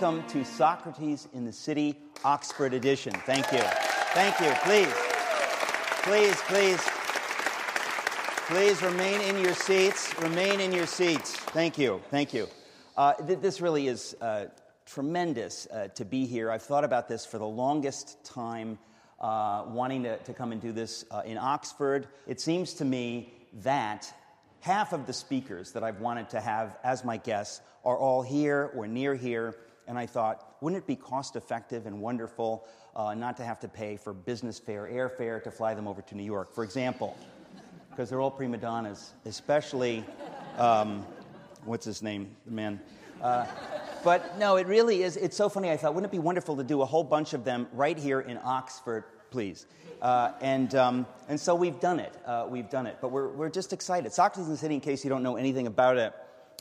[0.00, 3.12] welcome to Socrates in the City, Oxford edition.
[3.26, 3.58] Thank you.
[4.14, 4.52] Thank you.
[4.62, 4.94] Please,
[6.04, 6.80] please, please,
[8.46, 10.14] please remain in your seats.
[10.20, 11.34] Remain in your seats.
[11.34, 12.00] Thank you.
[12.10, 12.46] Thank you.
[12.96, 14.46] Uh, th- this really is uh,
[14.86, 16.52] tremendous uh, to be here.
[16.52, 18.78] I've thought about this for the longest time,
[19.18, 22.06] uh, wanting to, to come and do this uh, in Oxford.
[22.28, 23.32] It seems to me
[23.64, 24.12] that
[24.60, 28.70] half of the speakers that I've wanted to have as my guests are all here
[28.76, 29.56] or near here.
[29.88, 33.68] And I thought, wouldn't it be cost effective and wonderful uh, not to have to
[33.68, 37.16] pay for business fare, airfare to fly them over to New York, for example?
[37.90, 40.04] Because they're all prima donnas, especially,
[40.58, 41.06] um,
[41.64, 42.80] what's his name, the man?
[43.22, 43.46] Uh,
[44.04, 45.16] but no, it really is.
[45.16, 45.70] It's so funny.
[45.70, 48.20] I thought, wouldn't it be wonderful to do a whole bunch of them right here
[48.20, 49.66] in Oxford, please?
[50.00, 52.14] Uh, and, um, and so we've done it.
[52.24, 52.98] Uh, we've done it.
[53.00, 54.12] But we're, we're just excited.
[54.12, 56.12] Socrates in the City, in case you don't know anything about it,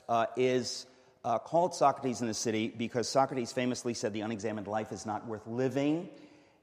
[0.10, 0.88] uh, is
[1.28, 5.28] uh, called Socrates in the City because Socrates famously said the unexamined life is not
[5.28, 6.08] worth living.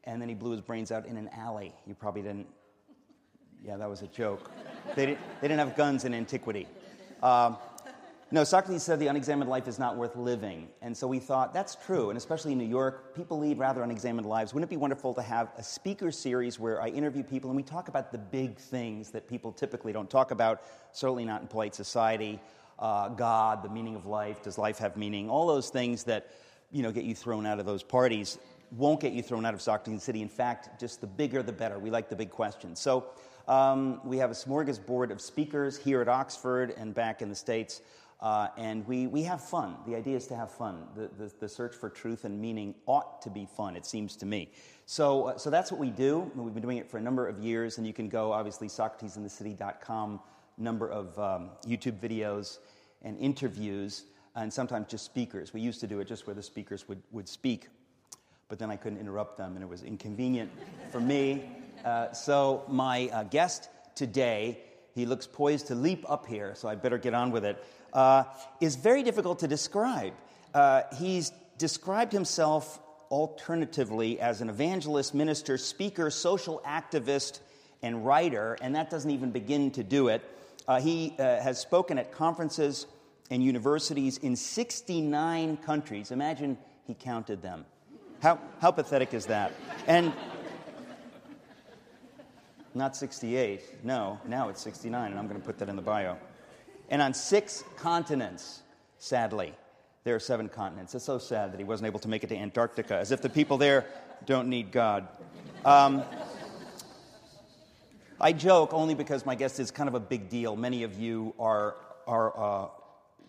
[0.04, 1.74] And then he blew his brains out in an alley.
[1.86, 2.46] You probably didn't.
[3.62, 4.50] Yeah, that was a joke.
[4.96, 6.66] They didn't, they didn't have guns in antiquity.
[7.22, 7.58] Um,
[8.30, 10.68] no, Socrates said the unexamined life is not worth living.
[10.80, 12.08] And so we thought, that's true.
[12.08, 14.54] And especially in New York, people lead rather unexamined lives.
[14.54, 17.62] Wouldn't it be wonderful to have a speaker series where I interview people and we
[17.62, 20.62] talk about the big things that people typically don't talk about,
[20.92, 22.40] certainly not in polite society?
[22.78, 25.30] Uh, God, the meaning of life, does life have meaning?
[25.30, 26.30] All those things that
[26.70, 28.38] you know, get you thrown out of those parties
[28.72, 30.22] won't get you thrown out of Socrates in the City.
[30.22, 31.78] In fact, just the bigger the better.
[31.78, 32.80] We like the big questions.
[32.80, 33.06] So
[33.46, 37.82] um, we have a smorgasbord of speakers here at Oxford and back in the States.
[38.20, 39.76] Uh, and we, we have fun.
[39.86, 40.86] The idea is to have fun.
[40.96, 44.24] The, the, the, search for truth and meaning ought to be fun, it seems to
[44.24, 44.50] me.
[44.86, 46.30] So, uh, so that's what we do.
[46.34, 50.20] We've been doing it for a number of years, and you can go, obviously, SocratesInTheCity.com,
[50.56, 52.58] number of um, YouTube videos
[53.02, 54.04] and interviews,
[54.34, 55.52] and sometimes just speakers.
[55.52, 57.68] We used to do it just where the speakers would, would speak,
[58.48, 60.50] but then I couldn't interrupt them, and it was inconvenient
[60.90, 61.44] for me.
[61.84, 64.58] Uh, so, my uh, guest today,
[64.94, 67.62] he looks poised to leap up here, so I better get on with it
[67.94, 68.24] uh,
[68.60, 70.12] is very difficult to describe.
[70.52, 77.40] Uh, he's described himself alternatively as an evangelist, minister, speaker, social activist,
[77.82, 80.22] and writer, and that doesn't even begin to do it.
[80.66, 82.86] Uh, he uh, has spoken at conferences
[83.30, 86.10] and universities in 69 countries.
[86.10, 87.64] Imagine he counted them.
[88.22, 89.52] How, how pathetic is that?
[89.86, 90.12] And
[92.74, 96.16] not 68, no, now it's 69, and I'm going to put that in the bio
[96.88, 98.62] and on six continents,
[98.98, 99.54] sadly.
[100.04, 100.94] There are seven continents.
[100.94, 103.30] It's so sad that he wasn't able to make it to Antarctica, as if the
[103.30, 103.86] people there
[104.26, 105.08] don't need God.
[105.64, 106.02] Um,
[108.24, 110.56] I joke only because my guest is kind of a big deal.
[110.56, 111.76] Many of you are,
[112.06, 112.32] are
[112.64, 112.68] uh,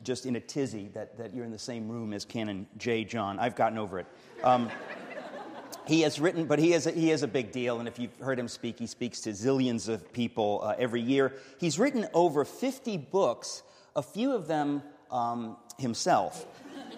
[0.04, 3.04] just in a tizzy that, that you're in the same room as Canon J.
[3.04, 3.38] John.
[3.38, 4.06] I've gotten over it.
[4.42, 4.72] Um,
[5.86, 8.18] he has written, but he is, a, he is a big deal, and if you've
[8.20, 11.34] heard him speak, he speaks to zillions of people uh, every year.
[11.60, 13.64] He's written over 50 books,
[13.98, 14.82] a few of them
[15.12, 16.46] um, himself.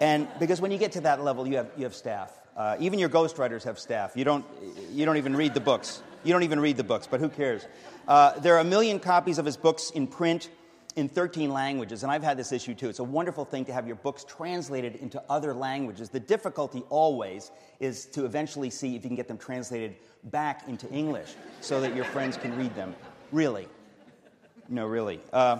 [0.00, 2.30] And because when you get to that level, you have, you have staff.
[2.56, 4.12] Uh, even your ghostwriters have staff.
[4.14, 4.44] You don't,
[4.92, 6.04] you don't even read the books.
[6.24, 7.66] You don't even read the books, but who cares?
[8.06, 10.50] Uh, there are a million copies of his books in print
[10.96, 12.88] in 13 languages, and I've had this issue too.
[12.88, 16.08] It's a wonderful thing to have your books translated into other languages.
[16.08, 20.90] The difficulty always is to eventually see if you can get them translated back into
[20.90, 22.96] English so that your friends can read them.
[23.30, 23.68] Really.
[24.68, 25.20] No, really.
[25.32, 25.58] Uh,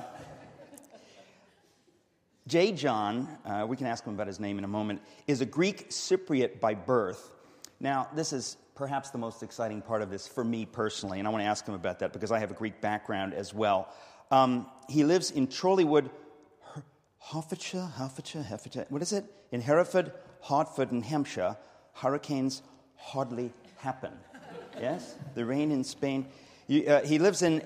[2.48, 2.72] J.
[2.72, 5.90] John, uh, we can ask him about his name in a moment, is a Greek
[5.90, 7.30] Cypriot by birth.
[7.78, 11.32] Now, this is perhaps the most exciting part of this for me personally, and I
[11.32, 13.92] want to ask him about that because I have a Greek background as well.
[14.30, 16.08] Um, he lives in Chorleywood,
[17.18, 18.86] Hertfordshire, Hertfordshire, Hertfordshire.
[18.88, 19.24] What is it?
[19.50, 21.56] In Hereford, Hartford, and Hampshire,
[21.92, 22.62] hurricanes
[22.94, 24.12] hardly happen.
[24.80, 25.16] Yes?
[25.34, 26.28] The rain in Spain.
[26.68, 27.62] You, uh, he lives in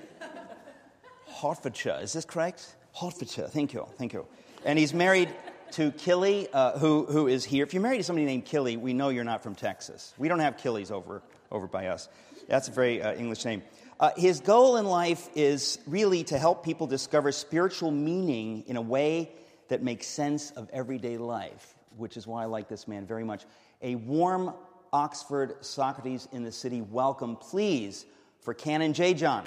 [1.27, 1.99] Hertfordshire.
[2.01, 2.75] Is this correct?
[2.99, 3.49] Hertfordshire.
[3.49, 3.85] Thank you.
[3.99, 4.25] Thank you.
[4.65, 5.29] And he's married
[5.73, 7.63] to Killy, uh, who, who is here.
[7.63, 10.13] If you're married to somebody named Killy, we know you're not from Texas.
[10.19, 12.09] We don't have Killys over, over by us.
[12.47, 13.63] That's a very uh, English name.
[13.99, 18.81] Uh, his goal in life is really to help people discover spiritual meaning in a
[18.81, 19.31] way
[19.69, 23.43] that makes sense of everyday life, which is why I like this man very much.
[23.81, 24.53] A warm
[24.91, 28.05] Oxford Socrates in the City welcome, please,
[28.41, 29.15] for Canon J.
[29.15, 29.43] John.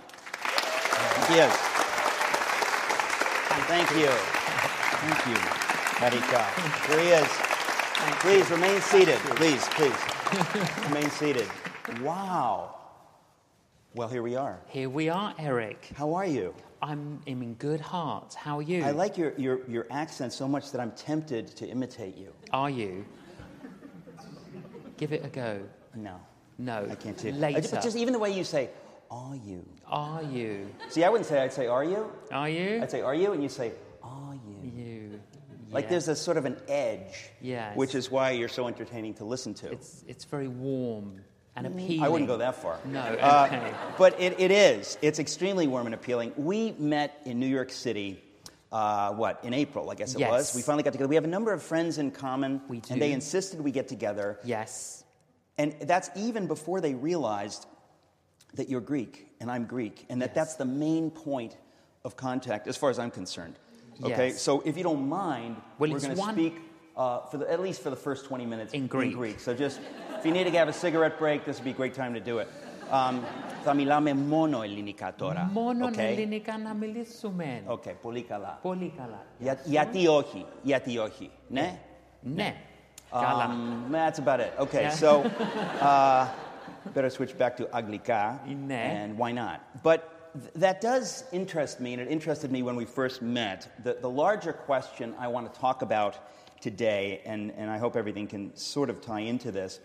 [1.29, 1.53] He is.
[3.69, 4.09] Thank you.
[4.09, 5.56] Thank you,
[5.97, 6.45] Marika.
[6.89, 7.29] Here he is.
[8.21, 9.17] Please remain seated.
[9.37, 9.97] Please, please.
[10.89, 11.47] Remain seated.
[12.03, 12.75] Wow.
[13.95, 14.61] Well, here we are.
[14.67, 15.89] Here we are, Eric.
[15.95, 16.55] How are you?
[16.83, 18.35] I'm I'm in good heart.
[18.35, 18.85] How are you?
[18.85, 22.35] I like your, your, your accent so much that I'm tempted to imitate you.
[22.53, 23.07] Are you?
[24.99, 25.61] Give it a go.
[25.95, 26.21] No.
[26.59, 26.87] No.
[26.91, 27.57] I can't do Later.
[27.59, 28.69] I ju- But just even the way you say,
[29.11, 29.65] are you?
[29.87, 30.69] Are you?
[30.91, 32.13] See, I wouldn't say, I'd say, are you?
[32.31, 32.81] Are you?
[32.83, 33.33] I'd say, are you?
[33.33, 33.71] And you say, are you?
[33.71, 33.86] you.
[35.71, 35.91] Like Yeah.
[35.91, 37.77] there's a sort of an edge, Yes.
[37.77, 39.73] which is why you're so entertaining to listen to.
[39.73, 41.21] It's, it's very warm
[41.57, 42.01] and appealing.
[42.01, 42.79] Mm, I wouldn't go that far.
[42.85, 43.73] No, Uh, okay.
[43.99, 44.97] but it, it is.
[45.03, 46.33] It's extremely warm and appealing.
[46.37, 48.23] We met in New York City,
[48.71, 50.31] uh, what, in April, I guess it Yes.
[50.31, 50.55] was.
[50.55, 51.09] We finally got together.
[51.09, 52.61] We have a number of friends in common.
[52.69, 52.93] We do.
[52.93, 54.39] And they insisted we get together.
[54.45, 55.03] Yes.
[55.59, 57.67] And that's even before they realized
[58.55, 60.35] that you're Greek and I'm Greek, and that Yes.
[60.35, 61.57] that's the main point
[62.05, 63.59] of contact as far as I'm concerned.
[64.04, 64.28] Okay?
[64.30, 64.42] Yes.
[64.42, 66.56] So if you don't mind, Well, we're it's going to one- speak
[66.98, 69.40] uh, for the, at least for the first 20 minutes In Greek.
[69.40, 69.80] So just,
[70.18, 72.20] if you need to have a cigarette break, this would be a great time to
[72.20, 72.48] do it.
[72.92, 73.24] Um,
[73.64, 75.50] θα μιλάμε μόνο ελληνικά τώρα.
[75.54, 75.98] Μόνο okay?
[76.00, 77.64] ελληνικά να μιλήσουμε.
[77.68, 78.60] Okay, πολύ καλά.
[78.62, 79.26] Πολύ καλά.
[79.38, 81.80] Για, γιατί όχι, γιατί όχι, ναι?
[82.22, 82.56] Ναι.
[83.12, 83.50] Καλά.
[83.50, 84.52] Um, that's about it.
[84.60, 84.90] Okay, Yeah.
[84.90, 85.24] so
[85.82, 86.28] uh,
[86.94, 89.04] better switch back to Aglika, Ναι.
[89.04, 89.60] and why not?
[89.84, 90.00] But
[90.41, 93.83] th- that does interest me, and it interested me when we first met.
[93.85, 96.19] The, the larger question I want to talk about
[96.61, 99.81] today, and, and I hope everything can sort of tie into this.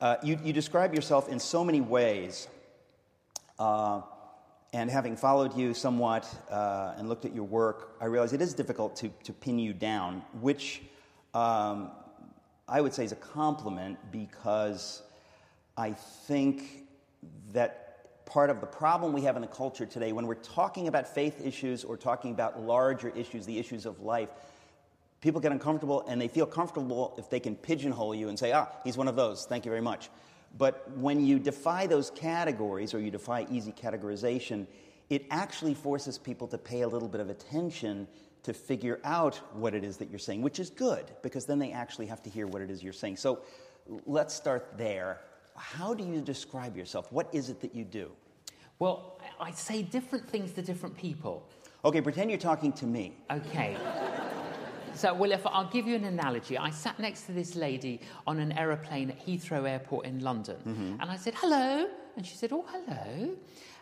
[0.00, 2.48] Uh, you, you describe yourself in so many ways,
[3.58, 4.02] uh,
[4.72, 8.54] and having followed you somewhat uh, and looked at your work, I realize it is
[8.54, 10.82] difficult to, to pin you down, which
[11.34, 11.90] um,
[12.68, 15.02] I would say is a compliment because
[15.76, 16.86] I think
[17.52, 17.89] that
[18.30, 21.44] part of the problem we have in the culture today, when we're talking about faith
[21.44, 24.30] issues or talking about larger issues, the issues of life,
[25.20, 28.68] people get uncomfortable and they feel comfortable if they can pigeonhole you and say, ah,
[28.84, 30.08] he's one of those, thank you very much.
[30.56, 34.66] But when you defy those categories or you defy easy categorization,
[35.08, 38.06] it actually forces people to pay a little bit of attention
[38.44, 41.72] to figure out what it is that you're saying, which is good because then they
[41.72, 43.16] actually have to hear what it is you're saying.
[43.16, 43.40] So
[44.06, 45.20] let's start there.
[45.56, 47.10] How do you describe yourself?
[47.12, 48.10] What is it that you do?
[48.78, 51.46] Well, I say different things to different people.
[51.84, 53.14] Okay, pretend you're talking to me.
[53.30, 53.76] Okay.
[54.94, 58.38] So, well, if I'll give you an analogy, I sat next to this lady on
[58.38, 61.00] an aeroplane at Heathrow Airport in London, Mm-hmm.
[61.00, 63.36] and I said hello, and she said, "Oh, hello,"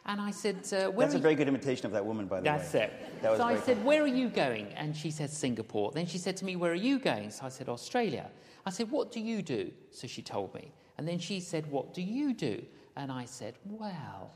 [0.07, 2.45] and I said, uh, "Where That's a very good imitation of that woman, by the
[2.45, 2.81] That's way.
[2.81, 3.23] That's it.
[3.23, 4.67] That so I said, Where are you going?
[4.75, 5.91] And she said, Singapore.
[5.93, 7.31] Then she said to me, Where are you going?
[7.31, 8.31] So I said, Australia.
[8.65, 9.73] I said, What do you do?
[9.91, 10.71] So she told me.
[10.99, 12.63] And then she said, What do you do?
[12.97, 14.33] And I said, Well,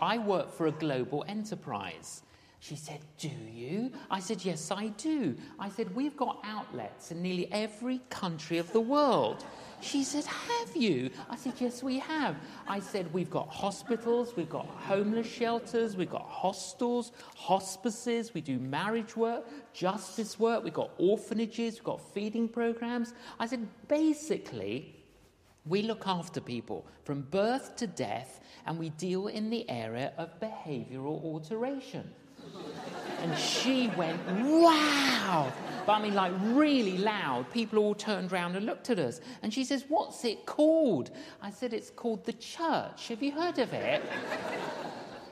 [0.00, 2.22] I work for a global enterprise.
[2.58, 3.92] She said, Do you?
[4.10, 5.36] I said, Yes, I do.
[5.58, 9.44] I said, We've got outlets in nearly every country of the world.
[9.82, 11.10] She said, Have you?
[11.28, 12.36] I said, Yes, we have.
[12.66, 18.58] I said, We've got hospitals, we've got homeless shelters, we've got hostels, hospices, we do
[18.58, 19.44] marriage work,
[19.74, 23.12] justice work, we've got orphanages, we've got feeding programs.
[23.38, 24.93] I said, Basically,
[25.66, 30.38] we look after people from birth to death, and we deal in the area of
[30.40, 32.10] behavioral alteration.
[33.20, 35.50] And she went, wow!
[35.86, 37.50] But I mean, like really loud.
[37.50, 39.20] People all turned around and looked at us.
[39.42, 41.10] And she says, What's it called?
[41.42, 43.08] I said, It's called the church.
[43.08, 44.02] Have you heard of it?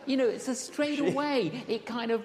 [0.07, 1.65] you know, it's a straight away.
[1.69, 2.25] It kind of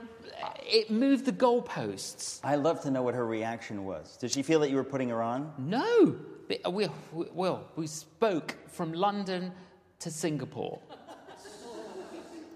[0.62, 2.40] it moved the goalposts.
[2.44, 4.18] I'd love to know what her reaction was.
[4.18, 5.54] Did she feel that you were putting her on?
[5.58, 6.18] No.
[6.48, 6.88] We, we,
[7.34, 9.52] well, we spoke from London
[10.00, 10.80] to Singapore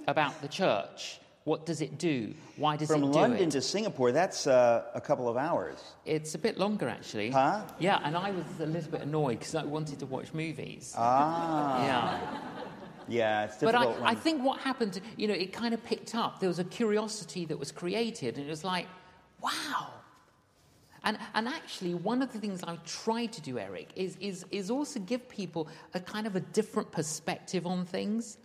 [0.07, 1.19] about the church.
[1.43, 2.35] What does it do?
[2.55, 3.51] Why does From it do London it?
[3.51, 5.79] to Singapore, that's uh, a couple of hours.
[6.05, 7.31] It's a bit longer, actually.
[7.31, 7.63] Huh?
[7.79, 10.93] Yeah, and I was a little bit annoyed because I wanted to watch movies.
[10.95, 11.83] Ah.
[11.83, 12.37] yeah.
[13.07, 14.07] Yeah, it's But I, difficult.
[14.07, 16.39] I think what happened, you know, it kind of picked up.
[16.39, 18.85] There was a curiosity that was created, and it was like,
[19.41, 19.87] wow.
[21.03, 24.69] And, and actually, one of the things I try to do, Eric, is, is, is
[24.69, 28.37] also give people a kind of a different perspective on things,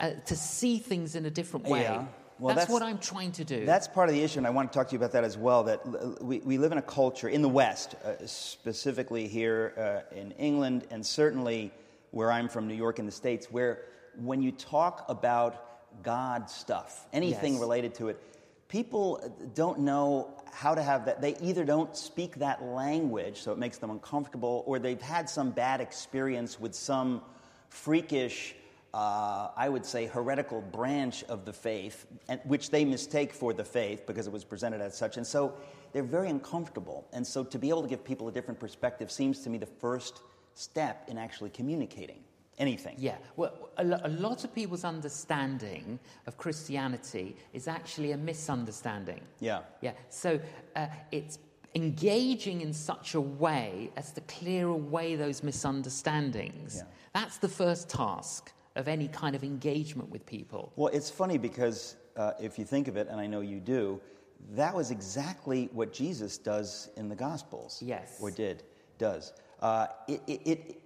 [0.00, 1.82] uh, to see things in a different way.
[1.82, 2.06] Yeah.
[2.38, 3.66] Well, that's, that's- what I'm trying to do.
[3.66, 5.36] That's part of the issue, and I want to talk to you about that as
[5.36, 5.64] well.
[5.64, 10.30] That we, we live in a culture in the West, uh, specifically here uh, in
[10.32, 11.72] England, and certainly
[12.12, 13.82] where I'm from, New York, in the States, where
[14.16, 15.64] when you talk about
[16.02, 17.60] God stuff, anything Yes.
[17.60, 18.22] related to it,
[18.68, 21.20] people don't know how to have that.
[21.20, 25.50] They either don't speak that language, so it makes them uncomfortable, or they've had some
[25.50, 27.22] bad experience with some
[27.68, 28.54] freakish
[28.94, 33.64] uh, I would say, heretical branch of the faith, and, which they mistake for the
[33.64, 35.18] faith because it was presented as such.
[35.18, 35.54] And so
[35.92, 37.06] they're very uncomfortable.
[37.12, 39.66] And so to be able to give people a different perspective seems to me the
[39.66, 40.22] first
[40.54, 42.24] step in actually communicating
[42.58, 42.94] anything.
[42.98, 49.20] Yeah, well, a, lot of people's understanding of Christianity is actually a misunderstanding.
[49.40, 49.60] Yeah.
[49.80, 50.40] Yeah, so
[50.76, 51.38] uh, it's
[51.74, 56.76] engaging in such a way as to clear away those misunderstandings.
[56.76, 56.82] Yeah.
[57.14, 60.72] That's the first task of any kind of engagement with people.
[60.76, 64.00] Well, it's funny because uh, if you think of it, and I know you do,
[64.52, 67.82] that was exactly what Jesus does in the Gospels.
[67.84, 68.18] Yes.
[68.20, 68.62] Or did,
[68.98, 69.32] does.
[69.60, 70.82] Uh, it, it, it,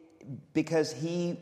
[0.54, 1.38] because he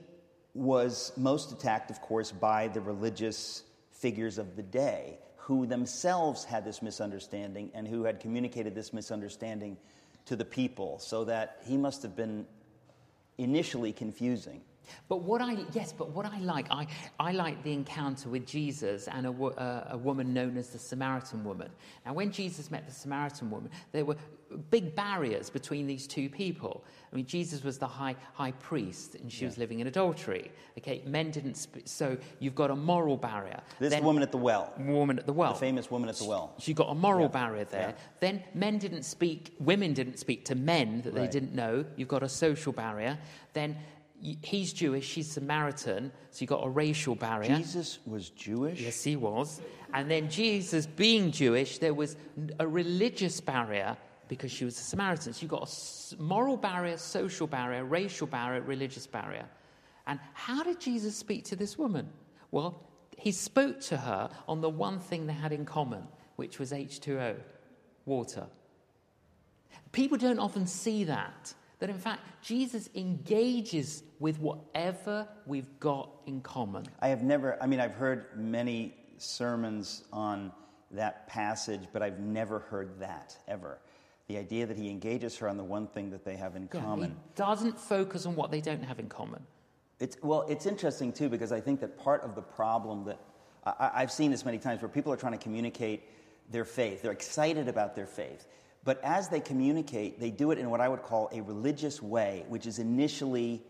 [0.54, 6.64] was most attacked, of course, by the religious figures of the day who themselves had
[6.64, 9.76] this misunderstanding and who had communicated this misunderstanding
[10.26, 12.47] to the people, so that he must have been
[13.38, 14.61] initially confusing.
[15.09, 16.87] But what I yes, but what I like, I,
[17.18, 21.44] I like the encounter with Jesus and a, uh, a woman known as the Samaritan
[21.44, 21.70] woman.
[22.06, 24.16] Now, when Jesus met the Samaritan woman, there were
[24.70, 26.85] big barriers between these two people.
[27.12, 30.50] I mean, Jesus was the high high priest, and she was living in adultery.
[30.78, 31.54] Okay, men didn't.
[31.59, 33.61] Sp- so you've got a moral barrier.
[33.78, 35.52] This Then- woman at the well, woman at the well.
[35.52, 36.54] the famous woman at the well.
[36.59, 37.28] She got a moral Yeah.
[37.28, 37.88] barrier there.
[37.90, 38.04] Yeah.
[38.20, 41.85] Then men didn't speak, women didn't speak to men that they didn't know.
[41.97, 43.18] You've got a social barrier.
[43.52, 43.76] Then
[44.20, 47.56] he's Jewish, she's Samaritan, so you've got a racial barrier.
[47.56, 48.80] Jesus was Jewish?
[48.80, 49.60] Yes, he was.
[49.92, 52.16] And then Jesus, being Jewish, there was
[52.58, 53.96] a religious barrier
[54.28, 55.32] because she was a Samaritan.
[55.32, 59.46] So you've got a moral barrier, social barrier, racial barrier, religious barrier.
[60.06, 62.08] And how did Jesus speak to this woman?
[62.50, 62.82] Well,
[63.16, 67.36] he spoke to her on the one thing they had in common, which was H2O,
[68.06, 68.46] water.
[69.92, 71.54] People don't often see that.
[71.80, 76.84] That in fact, Jesus engages with whatever we've got in common.
[77.00, 80.52] I have never, I mean, I've heard many sermons on
[80.90, 83.78] that passage, but I've never heard that ever.
[84.28, 86.80] The idea that he engages her on the one thing that they have in Yeah,
[86.82, 87.10] common.
[87.10, 89.42] He doesn't focus on what they don't have in common.
[89.99, 93.18] It's, well, it's interesting too because I think that part of the problem that
[93.64, 96.02] I, I- I've seen this many times where people are trying to communicate
[96.50, 98.46] their faith, they're excited about their faith,
[98.84, 102.44] but as they communicate, they do it in what I would call a religious way,
[102.49, 103.62] which is initially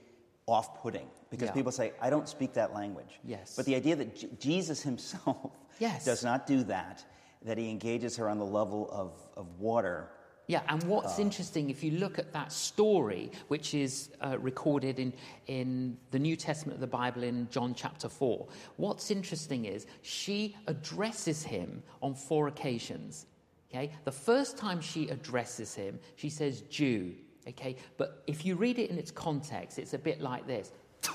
[0.46, 1.54] off putting because Yeah.
[1.54, 3.20] people say, I don't speak that language.
[3.24, 3.54] Yes.
[3.56, 6.04] But the idea that J- Jesus himself Yes.
[6.04, 7.04] does not do that,
[7.42, 10.08] that he engages her on the level of, of water.
[10.48, 15.12] Yeah, and what's interesting, if you look at that story, which is uh, recorded in,
[15.46, 20.56] in the New Testament of the Bible in John chapter 4, what's interesting is she
[20.66, 23.26] addresses him on four occasions.
[23.70, 23.92] Okay?
[24.04, 27.14] The first time she addresses him, she says Jew.
[27.48, 27.76] Okay?
[27.96, 30.72] But if you read it in its context, it's a bit like this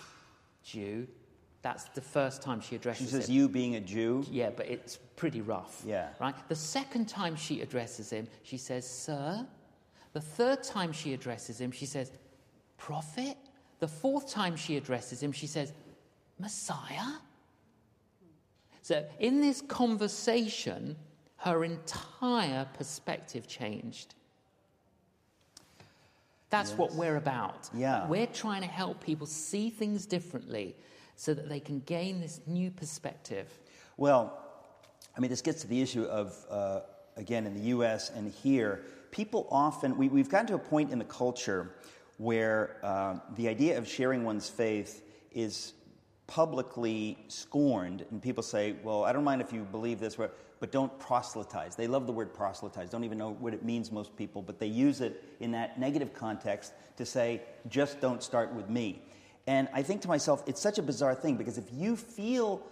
[0.64, 1.08] Jew.
[1.62, 3.08] That's the first time she addresses him.
[3.08, 3.36] She says, him.
[3.36, 4.24] You being a Jew.
[4.30, 5.82] Yeah, but it's pretty rough.
[5.86, 6.10] Yeah.
[6.20, 6.36] Right?
[6.48, 9.46] The second time she addresses him, she says, Sir.
[10.14, 12.12] The third time she addresses him, she says,
[12.78, 13.36] Prophet.
[13.80, 15.74] The fourth time she addresses him, she says,
[16.40, 17.18] Messiah.
[18.82, 20.96] So in this conversation,
[21.46, 24.16] her entire perspective changed.
[26.50, 27.70] That's what we're about.
[27.74, 28.08] Yeah.
[28.08, 30.76] We're trying to help people see things differently
[31.16, 33.48] so that they can gain this new perspective.
[33.98, 34.38] Well,
[35.16, 36.82] I mean, this gets to the issue of, uh,
[37.18, 41.00] again, in the US and here, people often, we, we've gotten to a point in
[41.00, 41.76] the culture
[42.18, 45.74] where uh, the idea of sharing one's faith is
[46.28, 50.18] publicly scorned, and people say, well, I don't mind if you believe this,
[50.66, 51.76] but don't proselytize.
[51.76, 54.66] They love the word proselytize, don't even know what it means, most people, but they
[54.66, 59.04] use it in that negative context to say, just don't start with me.
[59.46, 62.64] And I think to myself, it's such a bizarre thing because if you feel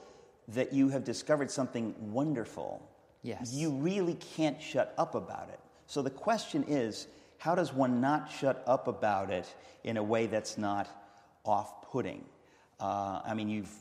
[0.48, 2.82] that you have discovered something wonderful,
[3.22, 3.54] Yes.
[3.54, 5.60] you really can't shut up about it.
[5.86, 7.06] So the question is,
[7.38, 10.88] how does one not shut up about it in a way that's not
[11.46, 12.26] off putting?
[12.80, 13.72] Uh, I mean, you've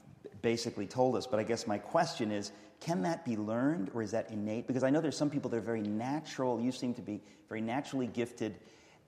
[0.43, 4.11] basically told us, but I guess my question is can that be learned or is
[4.11, 4.67] that innate?
[4.67, 7.61] Because I know there's some people that are very natural, you seem to be very
[7.61, 8.57] naturally gifted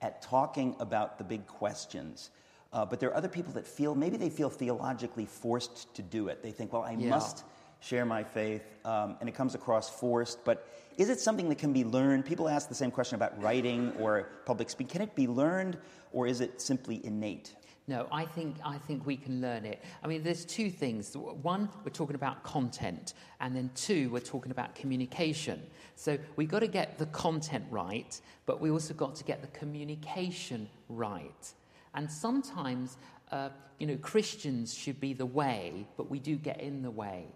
[0.01, 2.29] at talking about the big questions.
[2.71, 6.29] Uh, but there are other people that feel, maybe they feel theologically forced to do
[6.29, 6.41] it.
[6.41, 7.09] They think, well, I Yeah.
[7.09, 7.43] must
[7.79, 10.43] share my faith, um, and it comes across forced.
[10.45, 10.67] But
[10.97, 12.25] is it something that can be learned?
[12.25, 14.91] People ask the same question about writing or public speaking.
[14.91, 15.77] Can it be learned,
[16.13, 17.55] or is it simply innate?
[17.87, 19.83] No, I think, I think we can learn it.
[20.03, 21.15] I mean, there's two things.
[21.15, 25.61] One, we're talking about content, and then two, we're talking about communication.
[25.95, 29.59] So we've got to get the content right, but we also got to get the
[29.59, 31.53] communication right.
[31.93, 32.97] And sometimes,
[33.31, 37.27] uh, you know, Christians should be the way, but we do get in the way.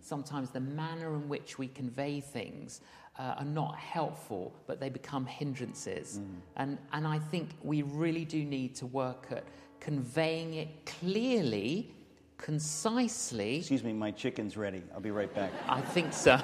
[0.00, 2.80] Sometimes the manner in which we convey things
[3.18, 6.18] uh, are not helpful, but they become hindrances.
[6.56, 9.44] And, and I think we really do need to work at
[9.80, 11.94] conveying it clearly
[12.36, 13.56] concisely.
[13.58, 14.82] Excuse me, my chicken's ready.
[14.94, 15.50] I'll be right back.
[15.68, 16.38] I think so.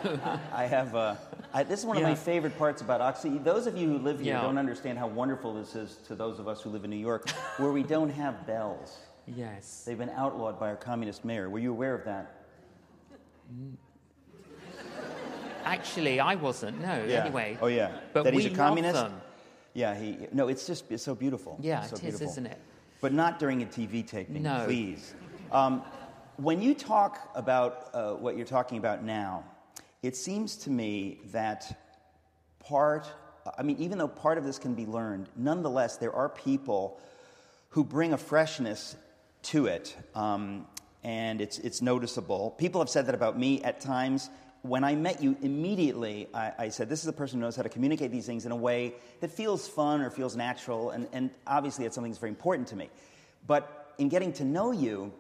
[0.53, 0.95] I have.
[0.95, 1.15] Uh,
[1.53, 3.39] I, this is one of my favorite parts about Oxy.
[3.39, 4.43] Those of you who live here Yeah.
[4.43, 7.31] don't understand how wonderful this is to those of us who live in New York,
[7.59, 8.99] where we don't have bells.
[9.27, 9.85] yes.
[9.87, 11.49] They've been outlawed by our communist mayor.
[11.49, 12.41] Were you aware of that?
[15.65, 16.81] Actually, I wasn't.
[16.81, 16.89] No.
[16.93, 17.57] Anyway.
[17.61, 17.93] Oh yeah.
[18.13, 18.95] But that he's we a communist.
[18.97, 19.21] love them.
[19.75, 19.95] Yeah.
[19.99, 20.19] He.
[20.33, 20.49] No.
[20.49, 20.91] It's just.
[20.91, 21.57] It's so beautiful.
[21.61, 22.27] Yeah, It's so it is, beautiful.
[22.29, 22.59] isn't it?
[23.01, 24.43] But not during a TV taping.
[24.43, 24.65] No.
[24.67, 25.15] Please.
[25.53, 25.83] Um,
[26.37, 29.45] when you talk about uh, what you're talking about now,
[30.03, 31.79] it seems to me that
[32.61, 33.07] part.
[33.57, 37.01] I mean, even though part of this can be learned, nonetheless, there are people
[37.71, 38.97] who bring a freshness
[39.43, 40.67] to it, um,
[41.03, 42.51] and it's, it's noticeable.
[42.59, 44.31] People have said that about me at times.
[44.65, 47.63] When I met you, immediately I, I said, This is a person who knows how
[47.63, 51.29] to communicate these things in a way that feels fun or feels natural, and, and
[51.47, 52.89] obviously it's something that's very important to me.
[53.47, 55.13] But in getting to know you,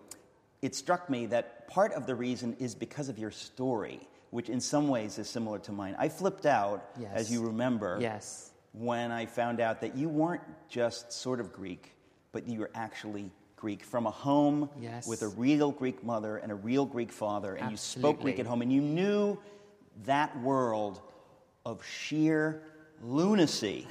[0.62, 4.62] it struck me that part of the reason is because of your story, which in
[4.62, 5.94] some ways is similar to mine.
[5.98, 7.10] I flipped out, Yes.
[7.14, 8.50] as you remember, Yes.
[8.72, 11.92] when I found out that you weren't just sort of Greek,
[12.32, 13.30] but you were actually
[13.64, 15.06] Greek from a home Yes.
[15.06, 18.44] with a real Greek mother and a real Greek father, and you spoke Greek at
[18.44, 19.38] home, and you knew
[20.04, 21.00] that world
[21.64, 22.60] of sheer
[23.00, 23.86] lunacy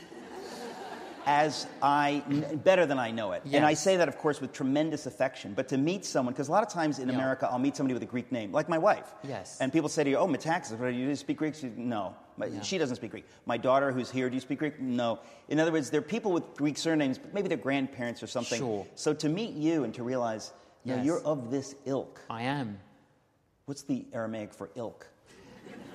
[1.26, 2.22] as I
[2.64, 3.42] better than I know it.
[3.52, 5.56] And I say that, of course, with tremendous affection.
[5.56, 7.16] But to meet someone, because a lot of times in Yeah.
[7.16, 9.12] America, I'll meet somebody with a Greek name, like my wife.
[9.24, 9.58] Yes.
[9.60, 12.62] And people say to you, "Oh, Metaxas, do you speak Greek?" She, no, My- Yeah.
[12.62, 13.26] she doesn't speak Greek.
[13.46, 14.80] My daughter, who's here, do you speak Greek?
[14.80, 15.20] No.
[15.50, 18.60] In other words, there are people with Greek surnames, but maybe their grandparents or something.
[18.60, 18.86] Sure.
[18.96, 20.52] So to meet you and to realize,
[20.86, 21.06] no, Yes.
[21.06, 22.20] you're of this ilk.
[22.30, 22.80] I am.
[23.66, 25.08] What's the Aramaic for ilk?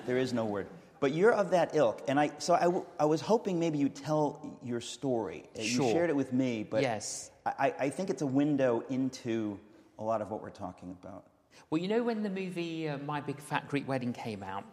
[0.05, 0.67] There is no word.
[1.01, 2.01] But you're of that ilk.
[2.07, 5.43] And I, so I, w- I was hoping maybe you'd tell your story.
[5.57, 5.85] Uh, Sure.
[5.85, 7.31] You shared it with me, but Yes.
[7.45, 9.57] I, I I think it's a window into
[9.97, 11.23] a lot of what we're talking about.
[11.69, 14.65] Well, you know when the movie uh, My Big Fat Greek Wedding came out?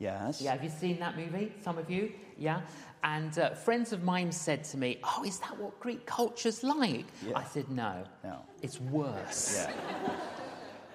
[0.00, 0.40] Yes?
[0.40, 1.52] Yeah, have you seen that movie?
[1.62, 2.10] Some of you?
[2.38, 2.62] Yeah?
[3.04, 7.04] And uh, friends of mine said to me, Oh, is that what Greek culture's like?
[7.24, 7.38] Yeah.
[7.38, 8.02] I said, No.
[8.24, 8.38] No.
[8.62, 9.66] It's worse.
[9.68, 10.12] Yeah.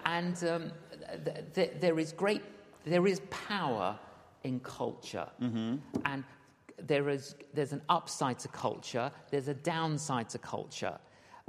[0.07, 0.71] And um,
[1.25, 2.43] th- th- there is great,
[2.85, 3.97] there is power
[4.43, 5.27] in culture.
[5.41, 5.77] Mm-hmm.
[6.05, 6.23] And
[6.77, 10.95] there is, there's an upside to culture, there's a downside to culture.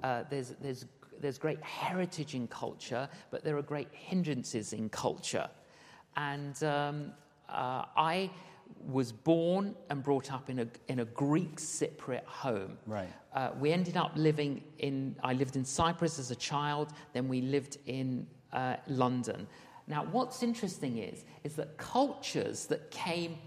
[0.02, 0.86] Uh, there's, there's,
[1.20, 5.50] there's great heritage in culture, but there are great hindrances in culture.
[6.16, 7.12] And um,
[7.48, 8.30] uh, I
[8.86, 12.78] was born and brought up in a, in a Greek Cypriot home.
[12.86, 13.08] Right.
[13.34, 17.40] Uh, we ended up living in, I lived in Cyprus as a child, then we
[17.40, 19.46] lived in uh, London.
[19.86, 23.38] Now, what's interesting is, is that cultures that came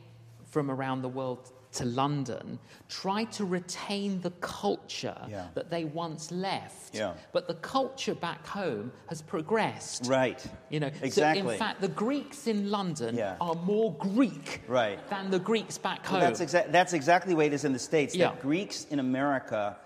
[0.45, 5.47] from around the world to London tried to retain the culture Yeah.
[5.53, 6.95] that they once left.
[6.95, 7.13] Yeah.
[7.31, 10.07] But the culture back home has progressed.
[10.07, 10.43] Right.
[10.69, 11.43] You know, Exactly.
[11.43, 13.35] so in fact, the Greeks in London Yeah.
[13.39, 14.99] are more Greek Right.
[15.09, 16.21] than the Greeks back home.
[16.21, 18.15] Well, that's, exa- that's exactly the way it is in the States.
[18.15, 18.29] Yeah.
[18.29, 19.77] That Greeks in America,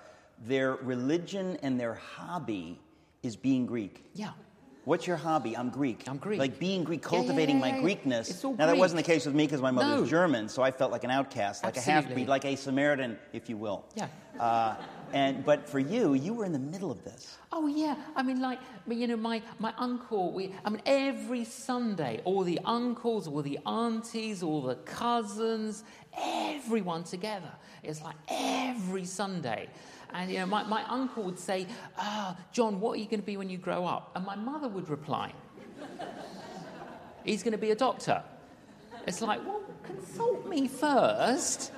[0.45, 2.79] their religion and their hobby
[3.23, 4.05] is being Greek.
[4.13, 4.31] yeah.
[4.85, 5.55] What's your hobby?
[5.55, 6.03] I'm Greek.
[6.07, 6.39] I'm Greek.
[6.39, 7.81] Like being Greek, Yeah, yeah, cultivating yeah, my yeah, yeah.
[7.83, 8.29] Greekness.
[8.29, 10.05] It's all now, that wasn't the case with me because my mother's No.
[10.05, 13.47] German, so I felt like an outcast, like a half breed, like a Samaritan, if
[13.47, 13.85] you will.
[13.95, 14.07] Yeah.
[14.37, 14.75] Uh,
[15.13, 17.37] and, but for you, you were in the middle of this.
[17.53, 20.33] Oh yeah, I mean, like you know, my my uncle.
[20.33, 25.83] We, I mean, every Sunday, all the uncles, all the aunties, all the cousins,
[26.19, 27.51] everyone together.
[27.83, 29.69] It's like every Sunday,
[30.13, 33.25] and you know, my, my uncle would say, "Ah, John, what are you going to
[33.25, 35.33] be when you grow up?" And my mother would reply,
[37.23, 38.23] "He's going to be a doctor."
[39.05, 41.71] It's like, well, consult me first.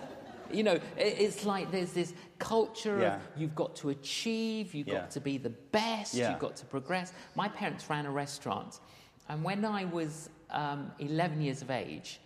[0.51, 3.15] You know, it's like there's this culture Yeah.
[3.15, 5.01] of you've got to achieve, you've Yeah.
[5.01, 6.29] got to be the best, Yeah.
[6.29, 7.13] you've got to progress.
[7.33, 8.79] My parents ran a restaurant,
[9.27, 12.21] and when I was um, 11 years of age,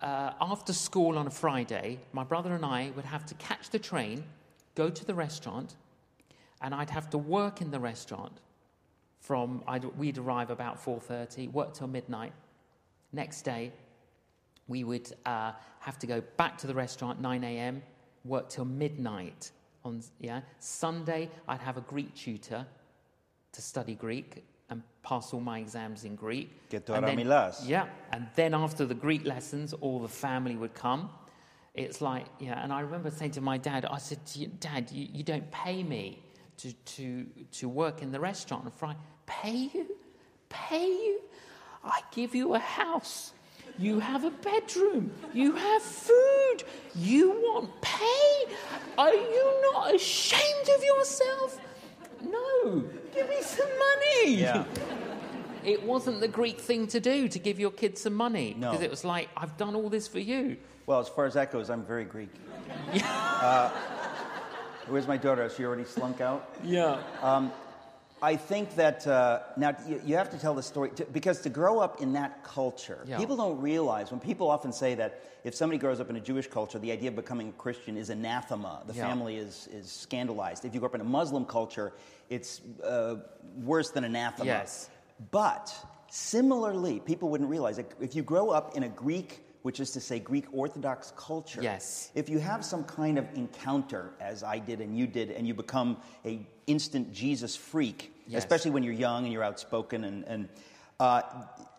[0.00, 3.78] uh, after school on a Friday, my brother and I would have to catch the
[3.80, 4.22] train,
[4.75, 5.75] go to the restaurant,
[6.61, 8.39] and I'd have to work in the restaurant
[9.19, 12.31] from I'd, we'd arrive about 4.30 work till midnight
[13.11, 13.71] next day
[14.67, 17.81] we would uh, have to go back to the restaurant 9 a.m
[18.23, 19.51] work till midnight
[19.83, 22.65] on yeah sunday i'd have a greek tutor
[23.51, 27.67] to study greek and pass all my exams in greek Και And τώρα then- μιλάς.
[27.67, 31.09] yeah and then after the greek lessons all the family would come
[31.74, 35.08] it's like yeah and i remember saying to my dad i said you, dad you,
[35.12, 36.24] you don't pay me
[36.56, 38.98] to, to, to work in the restaurant on friday.
[39.26, 39.86] Pay you?
[40.48, 41.20] Pay you?
[41.82, 43.32] I give you a house.
[43.78, 45.10] You have a bedroom.
[45.32, 46.64] You have food.
[46.94, 48.44] You want pay?
[48.96, 51.58] Are you not ashamed of yourself?
[52.22, 52.84] No.
[53.12, 54.36] Give me some money.
[54.36, 54.64] Yeah.
[55.66, 58.54] it wasn't the Greek thing to do to give your kids some money.
[58.58, 58.70] No.
[58.70, 60.56] Because it was like, I've done all this for you.
[60.86, 62.30] Well, as far as that goes, I'm very Greek.
[62.94, 63.70] uh,
[64.88, 65.42] where's my daughter?
[65.42, 66.54] Has she already slunk out?
[66.62, 67.00] Yeah.
[68.22, 71.50] I think that uh, now you, you have to tell the story to, because to
[71.50, 73.18] grow up in that culture, Yeah.
[73.18, 76.46] people don't realize when people often say that if somebody grows up in a Jewish
[76.46, 78.82] culture, the idea of becoming a Christian is anathema.
[78.86, 79.06] The Yeah.
[79.08, 80.64] family is, is scandalized.
[80.64, 81.92] If you grow up in a Muslim culture,
[82.30, 83.16] it's uh,
[83.62, 84.46] worse than anathema.
[84.46, 84.88] Yes.
[85.30, 85.74] But
[86.10, 90.00] similarly, people wouldn't realize that if you grow up in a Greek, which is to
[90.00, 92.10] say Greek Orthodox culture, Yes.
[92.14, 95.54] if you have some kind of encounter, as I did and you did, and you
[95.54, 98.38] become a instant Jesus freak, Yes.
[98.42, 100.48] especially when you're young and you're outspoken, and, and
[101.00, 101.22] uh,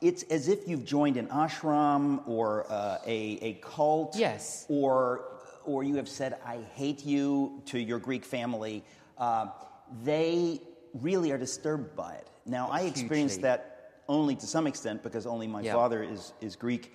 [0.01, 4.65] it's as if you've joined an ashram or uh, a, a cult, Yes.
[4.69, 5.25] or
[5.63, 8.83] or you have said "I hate you" to your Greek family.
[9.17, 9.47] Uh,
[10.03, 10.61] they
[10.93, 12.29] really are disturbed by it.
[12.45, 13.71] Now, I experienced that
[14.07, 15.73] only to some extent because only my Yeah.
[15.73, 16.93] father is is Greek.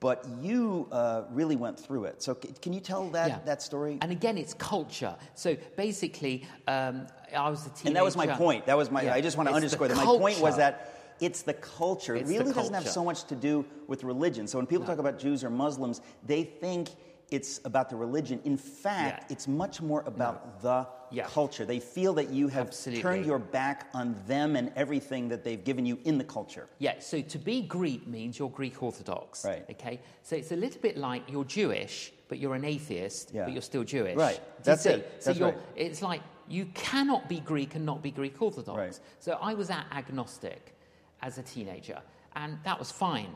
[0.00, 2.22] But you uh, really went through it.
[2.22, 3.38] So, c- can you tell that, Yeah.
[3.46, 3.96] that story?
[4.02, 5.16] And again, it's culture.
[5.34, 7.86] So basically, um, I was a teenager.
[7.86, 8.66] And that was my point.
[8.66, 9.02] That was my.
[9.02, 9.14] Yeah.
[9.14, 9.96] I just want to It's underscore that.
[9.96, 12.14] My point was that it's the culture.
[12.16, 14.46] It's it the really doesn't have so much to do with religion.
[14.46, 16.90] So when people talk about Jews or Muslims, they think
[17.30, 18.40] it's about the religion.
[18.44, 19.32] In fact, Yeah.
[19.34, 21.26] it's much more about the Yeah.
[21.26, 21.64] culture.
[21.64, 23.02] They feel that you have Absolutely.
[23.02, 26.68] turned your back on them and everything that they've given you in the culture.
[26.78, 29.44] Yeah, so to be Greek means you're Greek Orthodox.
[29.44, 29.64] Right.
[29.70, 30.00] Okay?
[30.22, 33.44] So it's a little bit like you're Jewish, but you're an atheist, Yeah.
[33.44, 34.16] but you're still Jewish.
[34.16, 34.40] Right.
[34.62, 35.22] That's it.
[35.22, 35.58] So That's you're, right.
[35.76, 38.78] it's like you cannot be Greek and not be Greek Orthodox.
[38.78, 39.00] Right.
[39.20, 40.74] So I was at agnostic
[41.20, 42.00] as a teenager,
[42.36, 43.34] and that was fine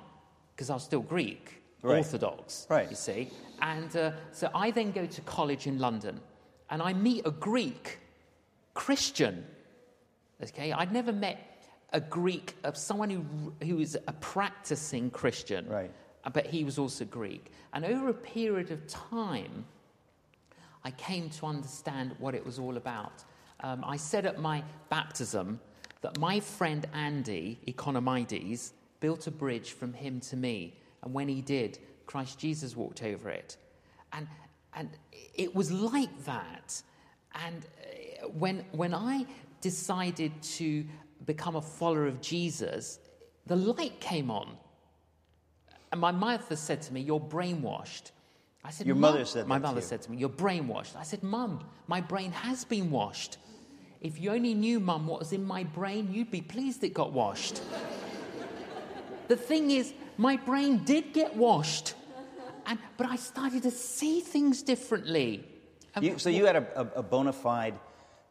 [0.54, 1.61] because I was still Greek.
[1.82, 1.98] Right.
[1.98, 2.88] Orthodox, Right.
[2.88, 3.30] you see.
[3.60, 6.20] And uh, so I then go to college in London
[6.70, 7.98] and I meet a Greek
[8.74, 9.44] Christian
[10.42, 11.38] Okay, I'd never met
[11.92, 15.90] a Greek, uh, someone who who is a practicing Christian, Right.
[16.24, 19.64] uh, But he was also Greek, and over a period of time,
[20.84, 23.22] I came to understand what it was all about.
[23.60, 25.60] Um, I said at my baptism
[26.00, 31.40] that my friend Andy Economides built a bridge from him to me, and when he
[31.40, 33.56] did, Christ Jesus walked over it,
[34.12, 34.26] and
[34.74, 34.90] and
[35.34, 36.82] it was like that.
[37.34, 39.26] And uh, when when I
[39.60, 40.84] decided to
[41.24, 42.98] become a follower of Jesus,
[43.46, 44.56] the light came on.
[45.90, 48.12] And my mother said to me, You're brainwashed.
[48.64, 50.96] I said, Your mother said My to mother said to me, You're brainwashed.
[50.96, 53.38] I said, Mum, my brain has been washed.
[54.00, 57.12] If you only knew, Mum, what was in my brain, you'd be pleased it got
[57.12, 57.60] washed.
[59.28, 61.94] The thing is, my brain did get washed.
[62.66, 65.44] And, but I started to see things differently.
[66.00, 67.78] You, so you had a, a, a bona fide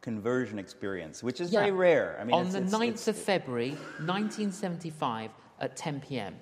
[0.01, 1.59] conversion experience, which is Yeah.
[1.59, 2.17] very rare.
[2.19, 6.35] I mean, on it's, the it's, 9th it's- of February, 1975, at 10 p.m.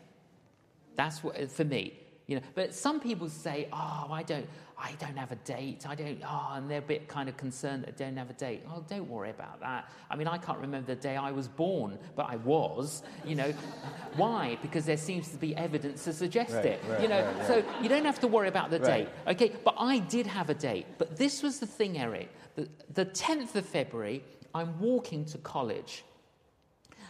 [0.96, 1.94] That's what, for me.
[2.28, 4.48] You know, but some people say, "Oh, I don't,
[4.82, 5.86] I don't have a date.
[5.88, 8.34] I don't." Oh, and they're a bit kind of concerned that I don't have a
[8.34, 8.64] date.
[8.74, 9.90] Oh, don't worry about that.
[10.10, 13.04] I mean, I can't remember the day I was born, but I was.
[13.26, 13.54] You know,
[14.16, 14.58] why?
[14.62, 16.84] Because there seems to be evidence to suggest Right, it.
[16.88, 19.10] right, you know, right, so you don't have to worry about the date.
[19.28, 20.86] Okay, but I did have a date.
[20.98, 22.30] But this was the thing, Eric.
[22.56, 24.24] The, the 10th of February,
[24.56, 26.04] I'm walking to college.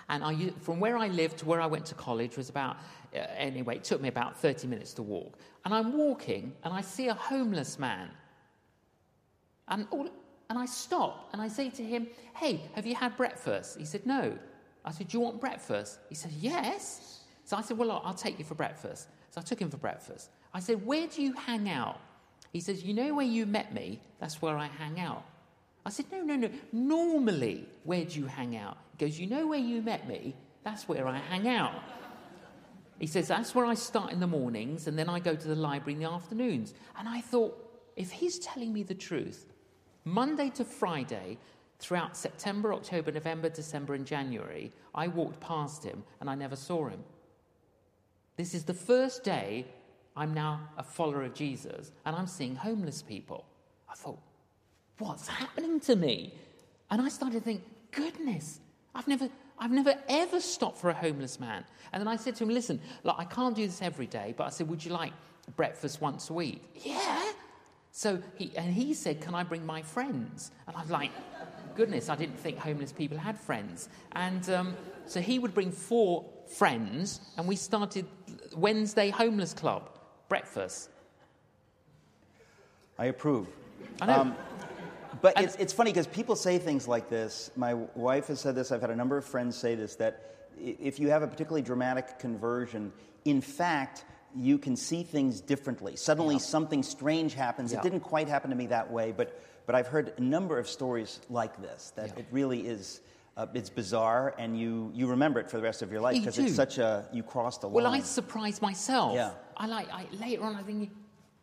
[0.09, 2.77] And I, from where I lived to where I went to college was about,
[3.13, 5.37] Uh, anyway, it took me about 30 minutes to walk.
[5.65, 8.09] And I'm walking and I see a homeless man.
[9.67, 10.09] And, all,
[10.49, 13.77] and I stop and I say to him, Hey, have you had breakfast?
[13.77, 14.37] He said, No.
[14.85, 15.99] I said, Do you want breakfast?
[16.09, 17.21] He said, Yes.
[17.45, 19.07] So I said, Well, I'll take you for breakfast.
[19.31, 20.29] So I took him for breakfast.
[20.53, 21.99] I said, Where do you hang out?
[22.51, 23.99] He says, You know where you met me?
[24.19, 25.23] That's where I hang out.
[25.85, 26.49] I said, No, no, no.
[26.71, 28.77] Normally, where do you hang out?
[28.97, 30.35] He goes, You know where you met me?
[30.63, 31.73] That's where I hang out.
[32.99, 35.55] He says, That's where I start in the mornings, and then I go to the
[35.55, 36.73] library in the afternoons.
[36.97, 37.57] And I thought,
[37.95, 39.45] if he's telling me the truth,
[40.05, 41.37] Monday to Friday,
[41.79, 46.89] throughout September, October, November, December, and January, I walked past him and I never saw
[46.89, 47.03] him.
[48.35, 49.65] This is the first day
[50.15, 53.45] I'm now a follower of Jesus and I'm seeing homeless people.
[53.89, 54.19] I thought,
[54.97, 56.33] what's happening to me?
[56.91, 58.59] And I started to think, goodness,
[58.93, 61.65] I've never, I've never ever stopped for a homeless man.
[61.91, 64.45] And then I said to him, listen, look, I can't do this every day, but
[64.45, 65.13] I said, would you like
[65.55, 66.63] breakfast once a week?
[66.75, 67.31] Yeah.
[67.91, 70.51] So he, and he said, can I bring my friends?
[70.67, 71.11] And I'm like,
[71.75, 73.89] goodness, I didn't think homeless people had friends.
[74.13, 78.05] And um, so he would bring four friends, and we started
[78.55, 79.89] Wednesday Homeless Club,
[80.29, 80.89] breakfast.
[82.97, 83.47] I approve.
[84.01, 84.35] I know.
[85.21, 87.51] But And- it's, it's funny because people say things like this.
[87.55, 88.71] My wife has said this.
[88.71, 92.19] I've had a number of friends say this that if you have a particularly dramatic
[92.19, 92.91] conversion,
[93.25, 94.05] in fact,
[94.35, 95.95] you can see things differently.
[95.95, 97.71] Suddenly, something strange happens.
[97.71, 97.79] Yeah.
[97.79, 100.67] It didn't quite happen to me that way, but, but I've heard a number of
[100.67, 102.19] stories like this that Yeah.
[102.19, 103.01] it really is.
[103.37, 106.37] Uh, it's bizarre, and you, you remember it for the rest of your life because
[106.37, 107.73] it's such a you crossed a line.
[107.75, 109.15] Well, I surprised myself.
[109.15, 109.31] Yeah.
[109.55, 110.57] I like I, later on.
[110.57, 110.91] I think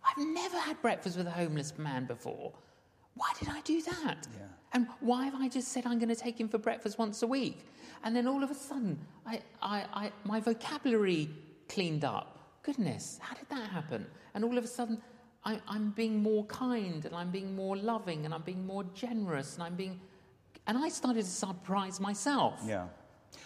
[0.05, 2.53] I've never had breakfast with a homeless man before.
[3.17, 4.27] Why did I do that?
[4.37, 4.45] Yeah.
[4.73, 7.27] And why have I just said I'm going to take him for breakfast once a
[7.27, 7.67] week?
[8.05, 11.31] And then all of a sudden, I, I, I, my vocabulary
[11.69, 12.61] cleaned up.
[12.63, 14.07] Goodness, how did that happen?
[14.35, 15.01] And all of a sudden,
[15.45, 19.55] I, I'm being more kind and I'm being more loving and I'm being more generous
[19.55, 20.01] and I'm being.
[20.67, 22.61] And I started to surprise myself.
[22.67, 22.87] Yeah.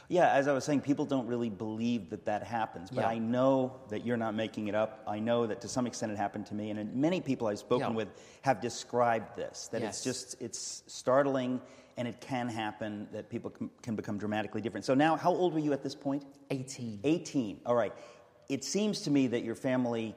[0.09, 2.91] Yeah, as I was saying, people don't really believe that that happens.
[2.91, 3.09] But Yeah.
[3.09, 5.03] I know that you're not making it up.
[5.07, 6.71] I know that to some extent it happened to me.
[6.71, 7.97] And many people I've spoken Yeah.
[7.97, 8.09] with
[8.43, 11.61] have described this that it's just, it's startling
[11.97, 14.87] and it can happen that people can, can become dramatically different.
[14.87, 16.25] So now, how old were you at this point?
[16.51, 17.01] 18.
[17.05, 17.61] 18.
[17.67, 17.93] All right.
[18.49, 20.15] It seems to me that your family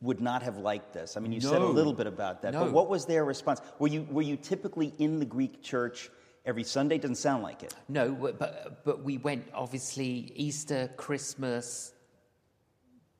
[0.00, 1.16] would not have liked this.
[1.16, 2.52] I mean, you said a little bit about that.
[2.52, 2.64] No.
[2.64, 3.60] But what was their response?
[3.78, 6.10] Were you, were you typically in the Greek church
[6.44, 6.98] every Sunday?
[6.98, 7.74] Doesn't sound like it.
[7.88, 11.92] No, but- but we went obviously Easter, Christmas,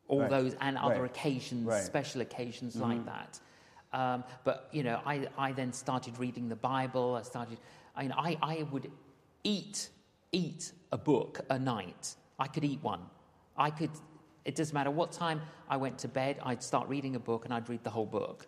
[0.09, 0.31] all Right.
[0.31, 1.11] those, and other Right.
[1.11, 1.77] occasions, Right.
[1.79, 1.87] Mm-hmm.
[1.87, 3.41] special occasions like that.
[3.93, 7.15] Um, but you know, I I then started reading the Bible.
[7.15, 7.59] I started.
[7.95, 8.91] I mean, I I would
[9.45, 9.91] eat
[10.33, 12.17] eat a book a night.
[12.41, 13.09] I could eat one.
[13.57, 13.91] I could.
[14.45, 16.39] It doesn't matter what time I went to bed.
[16.43, 18.47] I'd start reading a book and I'd read the whole book.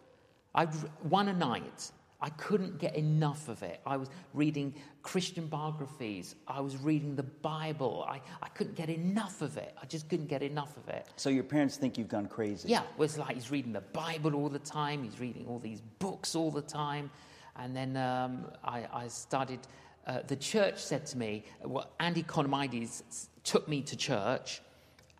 [0.54, 0.74] I'd
[1.08, 1.92] one a night.
[2.20, 3.80] I couldn't get enough of it.
[3.84, 6.34] I was reading Christian biographies.
[6.48, 8.06] I was reading the Bible.
[8.08, 9.76] I, I couldn't get enough of it.
[9.80, 11.06] I just couldn't get enough of it.
[11.16, 12.70] So your parents think you've gone crazy.
[12.70, 15.04] Yeah, it was like he's reading the Bible all the time.
[15.04, 17.10] He's reading all these books all the time.
[17.56, 19.60] And then um, I, I started,
[20.06, 24.62] uh, the church said to me, well, Andy Conomides took me to church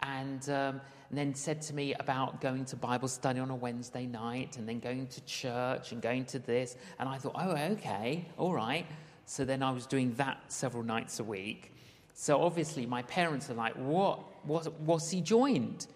[0.03, 4.07] and, um, and then said to me about going to Bible study on a Wednesday
[4.07, 6.77] night and then going to church and going to this.
[6.99, 8.87] And I thought, oh, okay, all right.
[9.25, 11.73] So then I was doing that several nights a week.
[12.15, 14.21] So obviously, my parents are like, what?
[14.47, 15.87] what what's he joined?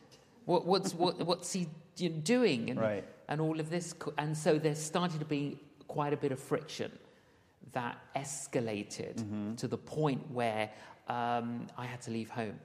[0.44, 2.70] What, what's, what, what's he doing?
[2.70, 3.04] And, Right.
[3.28, 3.94] and all of this.
[4.18, 6.90] And so there started to be quite a bit of friction
[7.72, 9.54] that escalated Mm-hmm.
[9.56, 10.70] to the point where
[11.08, 12.58] um, I had to leave home.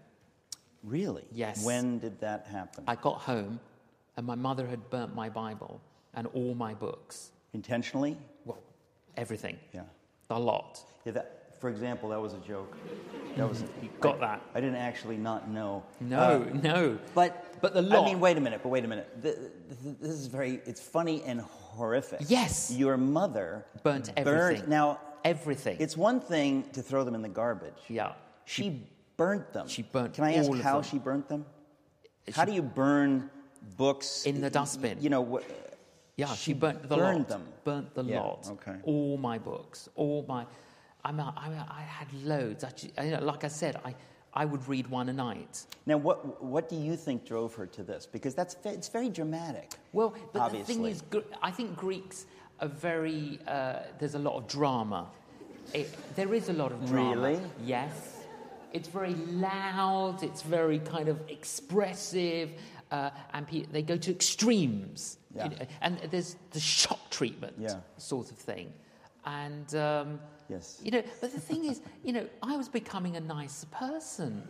[0.85, 1.23] Really?
[1.31, 1.65] Yes.
[1.65, 2.83] When did that happen?
[2.87, 3.59] I got home,
[4.17, 5.81] and my mother had burnt my Bible
[6.13, 7.31] and all my books.
[7.53, 8.17] Intentionally?
[8.45, 8.59] Well,
[9.17, 9.57] everything.
[9.73, 9.81] Yeah.
[10.29, 10.79] A lot.
[11.05, 12.75] Yeah, that, for example, that was a joke.
[13.37, 14.41] That was You got I, that.
[14.53, 15.83] I didn't actually not know.
[15.99, 16.99] No, Uh, no.
[17.13, 18.03] but But the lot.
[18.03, 18.59] I mean, wait a minute.
[18.63, 19.07] But wait a minute.
[19.23, 20.61] Th- th- This is very.
[20.65, 22.21] It's funny and horrific.
[22.27, 22.71] Yes.
[22.71, 24.69] Your mother Burnt Burnt, everything.
[24.69, 25.77] now, Everything.
[25.79, 27.73] it's one thing to throw them in the garbage.
[27.87, 28.13] yeah.
[28.45, 28.83] She
[29.17, 29.67] burnt them.
[29.67, 31.45] She burnt Can I ask how she burnt them?
[32.33, 33.29] How do you burn
[33.77, 34.97] books In the dustbin.
[35.01, 35.43] You know what?
[36.17, 37.27] Yeah, she, burnt the burned lot.
[37.27, 37.47] them.
[37.63, 38.47] Burnt the Yeah, lot.
[38.51, 38.77] okay.
[38.83, 40.45] All my books, all my.
[41.03, 42.63] I mean, I, mean, I had loads.
[42.63, 43.93] Actually, you know, like I said, I,
[44.33, 45.65] I would read one a night.
[45.85, 48.05] Now, what what do you think drove her to this?
[48.05, 49.73] Because that's it's very dramatic.
[49.91, 50.75] Well, but Obviously.
[50.75, 51.03] the thing is,
[51.41, 52.25] I think Greeks
[52.61, 53.39] are very.
[53.45, 55.09] Uh, there's a lot of drama.
[55.73, 57.15] It, there is a lot of drama.
[57.15, 57.39] Really?
[57.65, 58.14] Yes.
[58.75, 60.21] It's very loud.
[60.21, 62.49] It's very kind of expressive,
[62.91, 65.17] uh, and pe- they go to extremes.
[65.33, 65.47] you Yeah.
[65.49, 67.79] know, and there's the shock treatment Yeah.
[67.97, 68.73] sort of thing,
[69.25, 69.73] and.
[69.75, 70.79] Um, Yes.
[70.83, 74.43] You know, but the thing is, you know, I was becoming a nicer person.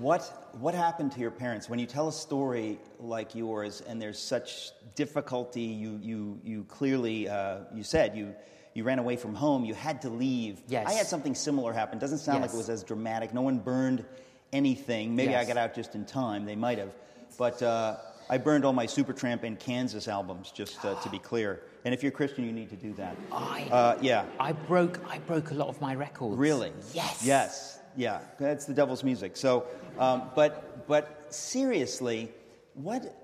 [0.00, 0.22] What
[0.60, 4.72] what happened to your parents when you tell a story like yours and there's such
[4.96, 5.62] difficulty?
[5.82, 8.34] You you you clearly uh, you said you.
[8.74, 9.64] You ran away from home.
[9.64, 10.62] You had to leave.
[10.68, 10.86] Yes.
[10.86, 11.98] I had something similar happen.
[11.98, 13.34] Doesn't sound like it was as dramatic.
[13.34, 14.04] No one burned
[14.52, 15.16] anything.
[15.16, 16.44] Maybe I got out just in time.
[16.44, 16.94] They might have.
[17.36, 17.96] But uh,
[18.28, 21.62] I burned all my Supertramp and Kansas albums, just uh, to be clear.
[21.84, 23.16] And if you're Christian, you need to do that.
[23.32, 24.24] I, Uh, yeah.
[24.38, 26.36] I broke, I broke a lot of my records.
[26.36, 26.72] Really?
[26.92, 27.22] Yes.
[27.24, 27.78] Yes.
[27.96, 28.20] Yeah.
[28.38, 29.36] That's the devil's music.
[29.36, 29.66] So,
[29.98, 32.30] um, but but seriously,
[32.74, 33.14] what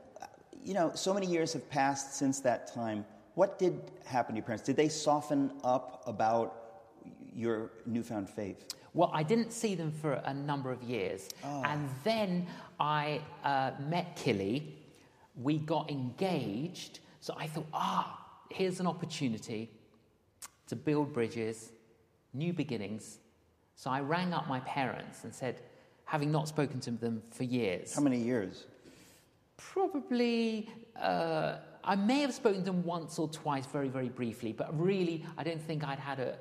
[0.65, 0.93] you know?
[0.95, 3.05] So many years have passed since that time.
[3.37, 4.65] What did happen to your parents?
[4.65, 6.89] Did they soften up about
[7.35, 8.75] your newfound faith?
[8.95, 11.29] Well, I didn't see them for a number of years.
[11.45, 11.63] Ah.
[11.67, 12.47] And then
[12.81, 14.75] I uh, met Killy.
[15.37, 17.01] We got engaged.
[17.21, 19.71] So I thought, ah, here's an opportunity
[20.69, 21.73] to build bridges,
[22.33, 23.19] new beginnings.
[23.75, 25.61] So I rang up my parents and said,
[26.07, 28.65] having not spoken to them for years, How many years?
[29.59, 34.79] probably, uh, I may have spoken to them once or twice, very, very briefly, but
[34.79, 36.37] really, I don't think I'd had a,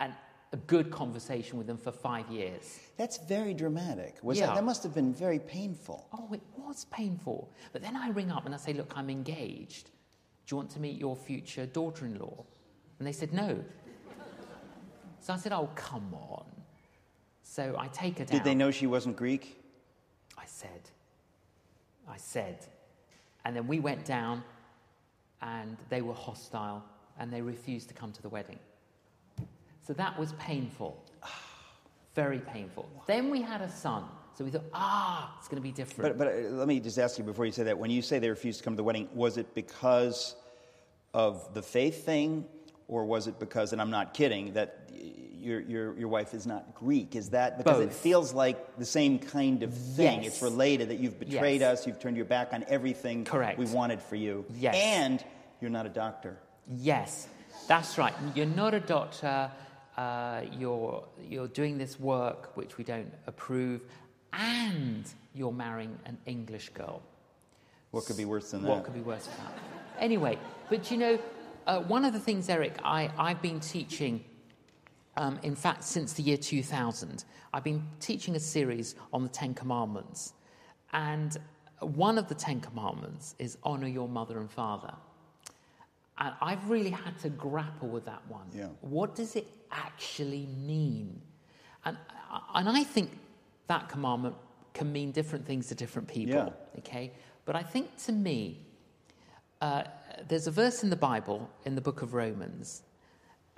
[0.00, 0.12] an,
[0.52, 2.80] a good conversation with them for five years.
[2.96, 4.16] That's very dramatic.
[4.22, 4.46] Was Yeah.
[4.46, 6.08] that, that must have been very painful.
[6.12, 7.52] Oh, it was painful.
[7.72, 9.86] But then I ring up and I say, Look, I'm engaged.
[10.46, 12.44] Do you want to meet your future daughter in law?
[12.98, 13.64] And they said, No.
[15.20, 16.44] So I said, Oh, come on.
[17.44, 18.38] So I take her down.
[18.38, 19.62] Did they know she wasn't Greek?
[20.36, 20.90] I said.
[22.08, 22.66] I said.
[23.44, 24.42] And then we went down
[25.42, 26.84] and they were hostile
[27.18, 28.58] and they refused to come to the wedding.
[29.86, 31.02] So that was painful.
[32.14, 32.88] Very painful.
[33.06, 34.04] Then we had a son.
[34.34, 36.16] So we thought, ah, it's going to be different.
[36.16, 37.78] But, but uh, let me just ask you before you say that.
[37.78, 40.36] When you say they refused to come to the wedding, was it because
[41.12, 42.46] of the faith thing,
[42.92, 44.90] or was it because, and I'm not kidding, that
[45.40, 47.16] your, your, your wife is not Greek?
[47.16, 50.22] Is that because it feels like the same kind of thing?
[50.22, 50.34] Yes.
[50.34, 51.80] It's related that you've betrayed Yes.
[51.80, 53.58] us, you've turned your back on everything Correct.
[53.58, 54.74] we wanted for you, Yes.
[54.76, 55.24] and
[55.60, 56.36] you're not a doctor.
[56.76, 57.26] Yes,
[57.66, 58.12] that's right.
[58.34, 59.50] You're not a doctor.
[59.96, 63.80] Uh, you're, you're doing this work which we don't approve,
[64.34, 67.00] and you're marrying an English girl.
[67.90, 68.68] What could be worse than that?
[68.68, 69.54] What could be worse than that?
[69.98, 71.18] Anyway, but you know,
[71.66, 74.24] uh, one of the things, Eric, I, I've been teaching,
[75.16, 79.54] um, in fact, since the year 2000, I've been teaching a series on the Ten
[79.54, 80.32] Commandments.
[80.92, 81.36] And
[81.80, 84.92] one of the Ten Commandments is honor your mother and father.
[86.18, 88.46] And I've really had to grapple with that one.
[88.54, 88.68] Yeah.
[88.80, 91.20] What does it actually mean?
[91.84, 91.96] And,
[92.54, 93.10] and I think
[93.66, 94.36] that commandment
[94.74, 96.34] can mean different things to different people.
[96.34, 96.78] Yeah.
[96.78, 97.12] Okay?
[97.44, 98.60] But I think to me,
[99.60, 99.84] uh,
[100.28, 102.82] there's a verse in the Bible, in the book of Romans,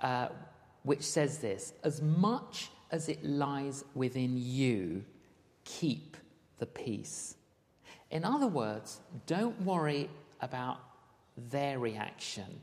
[0.00, 0.28] uh,
[0.82, 5.04] which says this As much as it lies within you,
[5.64, 6.16] keep
[6.58, 7.36] the peace.
[8.10, 10.08] In other words, don't worry
[10.40, 10.78] about
[11.36, 12.60] their reaction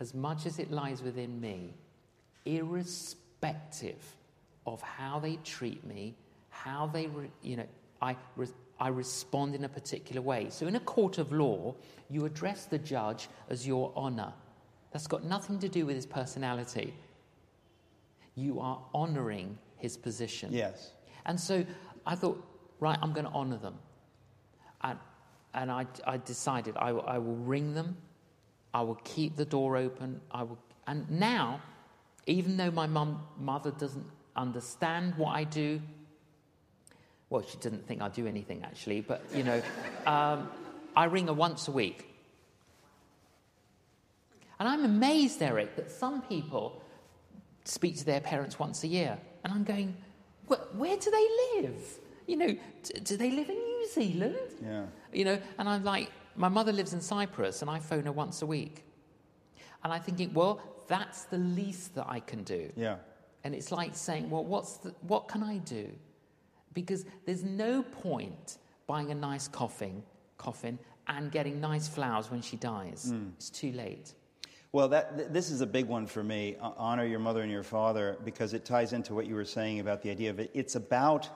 [0.00, 1.74] as much as it lies within me,
[2.46, 4.02] irrespective
[4.66, 6.14] of how they treat me,
[6.48, 7.66] how they, re- you know,
[8.00, 8.48] I, re-
[8.80, 10.48] I respond in a particular way.
[10.48, 11.74] So in a court of law,
[12.08, 14.32] you address the judge as your honor.
[14.90, 16.94] That's got nothing to do with his personality.
[18.34, 20.52] You are honoring his position.
[20.52, 20.92] Yes.
[21.26, 21.64] And so
[22.06, 22.42] I thought,
[22.80, 23.74] right, I'm going to honor them.
[24.82, 24.98] And,
[25.52, 27.98] and I, I decided I, I will ring them,
[28.72, 30.20] I will keep the door open.
[30.30, 31.60] I will, and now,
[32.26, 35.82] even though my mum, mother doesn't understand what I do,
[37.30, 39.62] well, she didn't think I'd do anything actually, but you know,
[40.06, 40.50] um,
[40.94, 42.06] I ring her once a week.
[44.58, 46.82] And I'm amazed, Eric, that some people
[47.64, 49.16] speak to their parents once a year.
[49.42, 49.96] And I'm going,
[50.48, 51.82] where, where do they live?
[52.26, 54.36] You know, d- do they live in New Zealand?
[54.62, 54.84] Yeah.
[55.12, 58.42] You know, and I'm like, my mother lives in Cyprus and I phone her once
[58.42, 58.84] a week.
[59.82, 62.70] And I'm thinking, well, that's the least that I can do.
[62.76, 62.96] Yeah.
[63.44, 65.88] And it's like saying, well, what's the, what can I do?
[66.72, 70.02] Because there's no point buying a nice coffin,
[70.38, 70.78] coffin
[71.08, 73.12] and getting nice flowers when she dies.
[73.36, 74.14] It's too late.
[74.72, 76.56] Well, that, th- this is a big one for me.
[76.60, 79.80] Uh, honor your mother and your father because it ties into what you were saying
[79.80, 80.50] about the idea of it.
[80.54, 81.28] It's about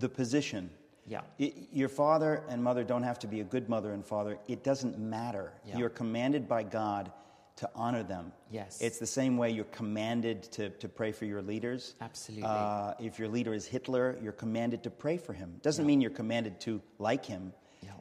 [0.00, 0.70] the position.
[1.06, 1.20] Yeah.
[1.40, 4.38] I- your father and mother don't have to be a good mother and father.
[4.48, 5.52] It doesn't matter.
[5.64, 5.78] Yeah.
[5.78, 7.12] You're commanded by God
[7.56, 8.32] to honor them.
[8.50, 8.80] Yes.
[8.80, 11.94] It's the same way you're commanded to, to pray for your leaders.
[12.00, 12.44] Absolutely.
[12.48, 15.60] Uh, if your leader is Hitler, you're commanded to pray for him.
[15.62, 17.52] Doesn't mean you're commanded to like him.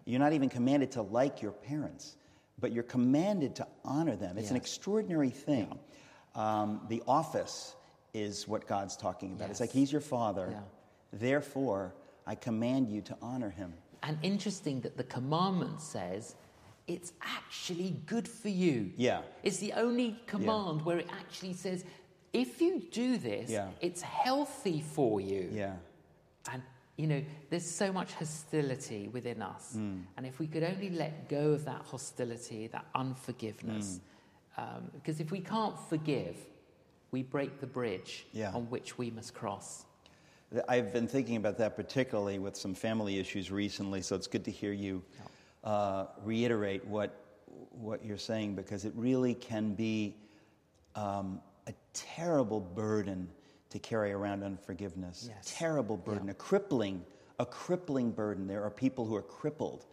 [0.05, 2.17] You're not even commanded to like your parents,
[2.59, 4.37] but you're commanded to honor them.
[4.37, 5.79] It's an extraordinary thing.
[6.35, 7.75] Um, the office
[8.13, 9.49] is what God's talking about.
[9.49, 10.49] It's like He's your Father.
[10.51, 10.59] Yeah.
[11.11, 11.93] Therefore,
[12.25, 13.73] I command you to honor Him.
[14.01, 16.35] And interesting that the commandment says
[16.87, 18.91] it's actually good for you.
[18.97, 19.21] Yeah.
[19.43, 21.85] It's the only command where it actually says
[22.33, 23.69] if you do this, Yeah.
[23.79, 25.49] it's healthy for you.
[25.53, 25.75] Yeah.
[26.51, 26.63] And,
[26.97, 29.75] you know, there's so much hostility within us.
[29.77, 30.03] Mm.
[30.17, 33.99] And if we could only let go of that hostility, that unforgiveness,
[34.57, 34.61] Mm.
[34.77, 36.35] um, because if we can't forgive,
[37.11, 38.51] we break the bridge Yeah.
[38.51, 39.85] on which we must cross.
[40.67, 44.51] I've been thinking about that particularly with some family issues recently, so it's good to
[44.51, 45.03] hear you
[45.63, 47.15] uh, reiterate what,
[47.71, 50.15] what you're saying because it really can be
[50.95, 53.29] um, a terrible burden
[53.69, 55.25] to carry around unforgiveness.
[55.29, 55.53] Yes.
[55.57, 57.03] Terrible burden, a crippling,
[57.39, 58.47] a crippling burden.
[58.47, 59.85] There are people who are crippled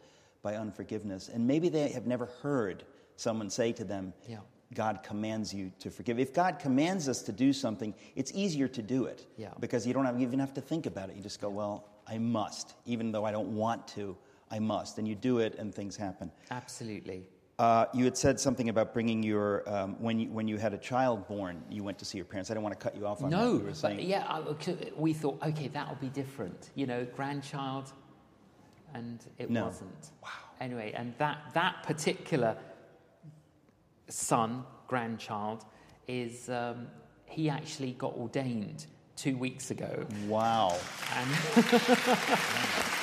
[0.43, 2.85] by unforgiveness, and maybe they have never heard
[3.17, 4.39] someone say to them, Yeah.
[4.73, 6.19] God commands you to forgive.
[6.21, 9.49] If God commands us to do something, it's easier to do it Yeah.
[9.61, 11.17] because you don't have, even have to think about it.
[11.17, 12.75] You just go, well, I must.
[12.87, 14.17] Even though I don't want to,
[14.51, 14.99] I must.
[14.99, 16.31] And you do it and things happen.
[16.51, 17.25] Absolutely.
[17.59, 20.79] Uh, you had said something about bringing your um, when you when you had a
[20.79, 22.51] child born, you went to see your parents.
[22.51, 23.37] I didn't want to cut you off on that.
[23.37, 24.41] No, You were but yeah, I,
[24.97, 26.71] we thought, okay, that'll be different.
[26.75, 27.93] You know, grandchild,
[28.95, 29.67] and it No.
[29.67, 30.11] wasn't.
[30.23, 30.31] Wow.
[30.59, 32.57] Anyway, and that that particular
[34.09, 35.67] son, grandchild,
[36.09, 36.87] is um,
[37.27, 38.87] he actually got ordained
[39.17, 40.79] two weeks ago, wow.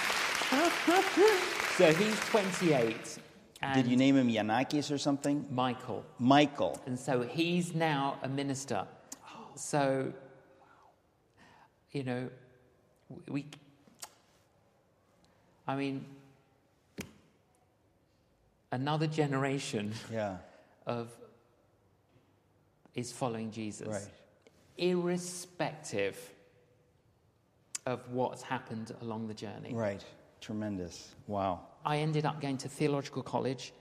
[1.77, 3.19] so he's 28.
[3.61, 5.45] And Did you name him Yanakis or something?
[5.49, 6.05] Michael?
[6.19, 6.79] Michael.
[6.85, 8.85] And so he's now a minister.
[9.55, 10.13] So,
[11.91, 12.29] you know,
[13.27, 13.45] we,
[15.67, 16.05] I mean,
[18.71, 20.37] another generation Yeah.
[20.85, 21.09] of
[22.93, 24.07] is following Jesus, Right.
[24.77, 26.33] irrespective
[27.85, 29.73] of what's happened along the journey.
[29.73, 30.03] Right.
[30.47, 31.13] Tremendous.
[31.27, 31.59] Wow.
[31.85, 33.73] I ended up going to theological college,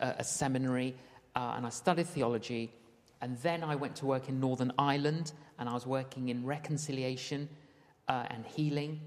[0.00, 0.94] uh, a seminary,
[1.34, 2.72] uh, and I studied theology.
[3.20, 7.48] And then I went to work in Northern Ireland, and I was working in reconciliation
[8.06, 9.00] uh, and healing.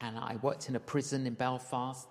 [0.00, 2.08] And I worked in a prison in Belfast,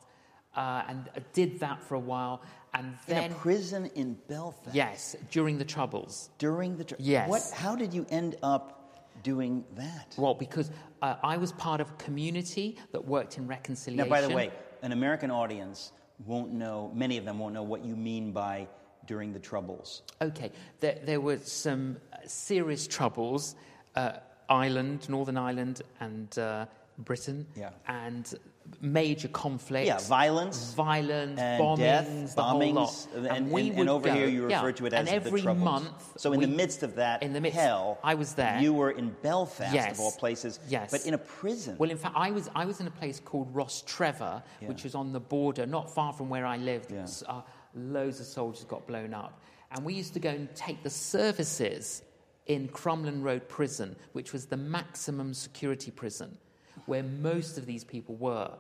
[0.55, 2.41] uh, and I did that for a while.
[2.73, 4.73] And then, in a prison in Belfast.
[4.73, 6.29] yes, during the Troubles.
[6.37, 6.85] During the.
[6.85, 7.05] Troubles.
[7.05, 7.29] Yes.
[7.29, 7.51] What?
[7.53, 8.80] How did you end up
[9.23, 10.15] doing that?
[10.17, 14.09] Well, because uh, I was part of a community that worked in reconciliation.
[14.09, 14.51] Now, by the way,
[14.81, 15.91] an American audience
[16.25, 16.91] won't know.
[16.93, 18.67] Many of them won't know what you mean by
[19.07, 20.03] during the Troubles.
[20.21, 23.55] Okay, there, there were some uh, serious troubles,
[23.95, 24.13] uh,
[24.49, 26.65] Ireland, Northern Ireland, and uh,
[26.99, 27.71] Britain, Yeah.
[27.87, 28.33] and
[28.79, 29.87] major conflicts.
[29.87, 34.13] Yeah, violence violence, and bombings, death, the bombings, and, and, we and would over go-
[34.13, 35.63] here you yeah, refer to it as and the every Troubles.
[35.63, 36.13] month.
[36.17, 38.59] So in we- the midst of that in the midst, hell, I was there.
[38.59, 39.93] You were in Belfast, Yes.
[39.93, 40.59] of all places.
[40.69, 40.89] Yes.
[40.91, 41.75] But in a prison.
[41.77, 44.67] Well, in fact, I was, I was in a place called Rostrevor, Yeah.
[44.67, 46.91] which was on the border, not far from where I lived.
[46.91, 47.05] Yeah.
[47.27, 47.41] Uh,
[47.75, 49.41] loads of soldiers got blown up.
[49.71, 52.01] And we used to go and take the services
[52.47, 56.37] in Crumlin Road Prison, which was the maximum security prison,
[56.85, 58.51] where most of these people were.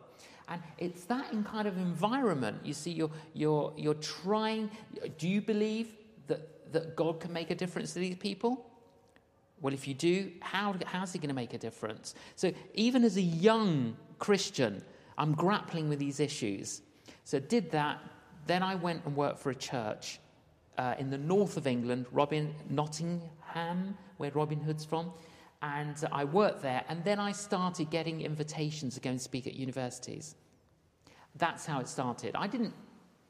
[0.47, 2.59] And it's that in kind of environment.
[2.63, 4.69] You see, you're, you're, you're trying.
[5.17, 5.93] Do you believe
[6.27, 8.65] that, that God can make a difference to these people?
[9.61, 12.15] Well, if you do, how, how's he going to make a difference?
[12.35, 14.83] So, even as a young Christian,
[15.17, 16.81] I'm grappling with these issues.
[17.23, 17.99] So, did that.
[18.47, 20.19] Then I went and worked for a church
[20.79, 25.11] uh, in the north of England, Robin, Nottingham, where Robin Hood's from.
[25.61, 26.83] And I worked there.
[26.89, 30.35] And then I started getting invitations to go and speak at universities.
[31.35, 32.35] That's how it started.
[32.35, 32.73] I didn't,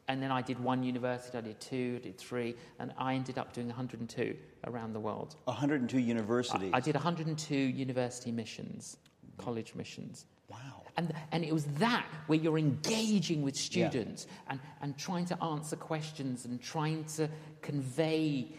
[0.08, 3.38] and then I did one university, I did two, I did three, and I ended
[3.38, 5.36] up doing 102 around the world.
[5.46, 6.72] 102 universities.
[6.74, 8.98] I did 102 university missions,
[9.38, 10.26] college missions.
[10.50, 10.84] Wow.
[10.98, 15.76] And, and it was that where you're engaging with students and, and trying to answer
[15.76, 17.30] questions and trying to
[17.62, 18.50] convey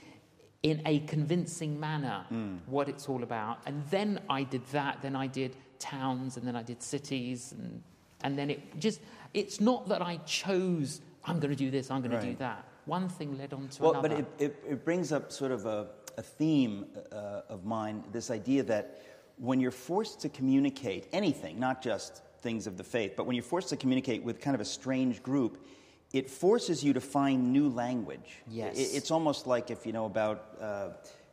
[0.62, 2.24] in a convincing manner
[2.66, 3.58] what it's all about.
[3.66, 7.82] And then I did that, then I did towns, and then I did cities, and,
[8.22, 9.00] and then it just,
[9.34, 12.64] it's not that I chose, I'm going to do this, I'm going to do that.
[12.84, 14.08] One thing led on to Well, another.
[14.08, 18.30] but it, it, it brings up sort of a, a theme uh, of mine this
[18.30, 19.02] idea that
[19.38, 23.42] when you're forced to communicate anything, not just things of the faith, but when you're
[23.42, 25.64] forced to communicate with kind of a strange group,
[26.12, 28.42] it forces you to find new language.
[28.48, 28.78] Yes.
[28.78, 30.88] It- it's almost like if you know about uh,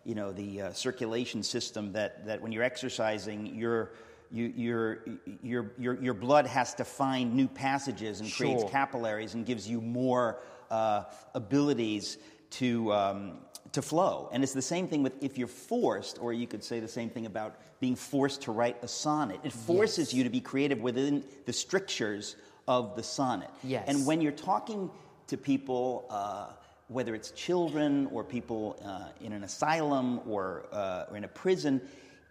[0.06, 3.92] you know the uh, circulation system that, that when you're exercising, your
[4.32, 5.00] you, your,
[5.42, 9.82] your, your, your blood has to find new passages and creates capillaries and gives you
[9.82, 12.20] more uh, abilities
[12.52, 13.40] to, um,
[13.72, 14.30] to flow.
[14.32, 17.10] And it's the same thing with if you're forced, or you could say the same
[17.10, 19.40] thing about being forced to write a sonnet.
[19.44, 20.14] It forces Yes.
[20.14, 22.36] you to be creative within the strictures
[22.70, 23.50] of the sonnet.
[23.64, 23.86] Yes.
[23.88, 24.90] And when you're talking
[25.28, 26.46] to people, uh,
[26.88, 31.82] whether it's children or people uh, in an asylum or, uh, or in a prison,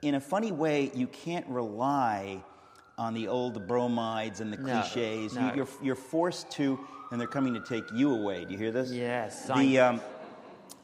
[0.00, 2.40] in a funny way, you can't rely
[2.96, 5.34] on the old bromides and the No, cliches.
[5.34, 5.48] no.
[5.48, 6.78] You, you're, you're forced to,
[7.10, 8.44] and they're coming to take you away.
[8.44, 8.92] Do you hear this?
[8.92, 10.00] Yes, The, um,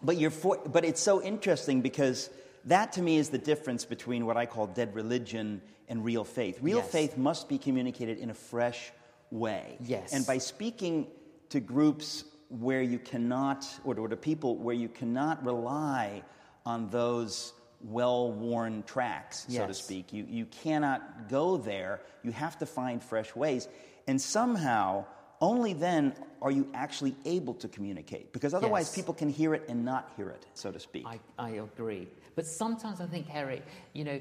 [0.03, 2.29] but you're for, but it's so interesting because
[2.65, 6.59] that to me is the difference between what I call dead religion and real faith.
[6.61, 6.91] Real Yes.
[6.91, 8.93] faith must be communicated in a fresh
[9.31, 9.77] way.
[9.81, 10.13] Yes.
[10.13, 11.07] And by speaking
[11.51, 16.23] to groups where you cannot, or to, to people where you cannot rely
[16.67, 17.53] on those
[17.83, 22.01] well worn tracks, so to speak, you, you cannot go there.
[22.23, 23.69] You have to find fresh ways.
[24.07, 25.05] And somehow,
[25.41, 28.33] only then are you actually able to communicate.
[28.33, 28.95] Because otherwise, Yes.
[28.95, 31.05] people can hear it and not hear it, so to speak.
[31.07, 32.09] I, I agree.
[32.35, 33.63] But sometimes I think, Eric,
[33.93, 34.21] you know,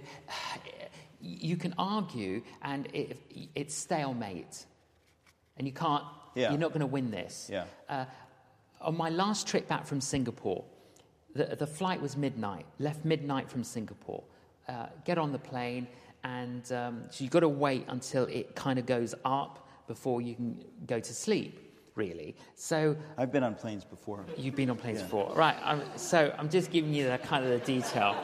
[1.21, 3.17] you can argue and it,
[3.55, 4.65] it's stalemate.
[5.57, 6.03] And you can't,
[6.35, 6.49] Yeah.
[6.49, 7.49] you're not going to win this.
[7.51, 7.65] Yeah.
[7.87, 8.05] Uh,
[8.81, 10.63] on my last trip back from Singapore,
[11.35, 14.23] the, the flight was midnight, left midnight from Singapore.
[14.67, 15.87] Uh, get on the plane,
[16.23, 20.35] and um, so you've got to wait until it kind of goes up before you
[20.35, 21.59] can go to sleep,
[21.95, 22.35] really.
[22.55, 24.25] So I've been on planes before.
[24.37, 25.05] You've been on planes yeah.
[25.05, 25.57] before, right?
[25.63, 28.15] I'm, so I'm just giving you the kind of the detail.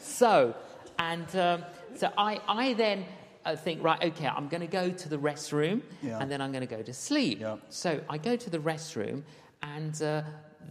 [0.00, 0.56] so,
[0.98, 1.64] and um,
[1.94, 3.04] so I, I then
[3.44, 6.18] uh, think, right, okay, I'm going to go to the restroom, yeah.
[6.20, 7.40] and then I'm going to go to sleep.
[7.40, 7.56] Yeah.
[7.68, 9.22] So I go to the restroom,
[9.62, 10.22] and uh,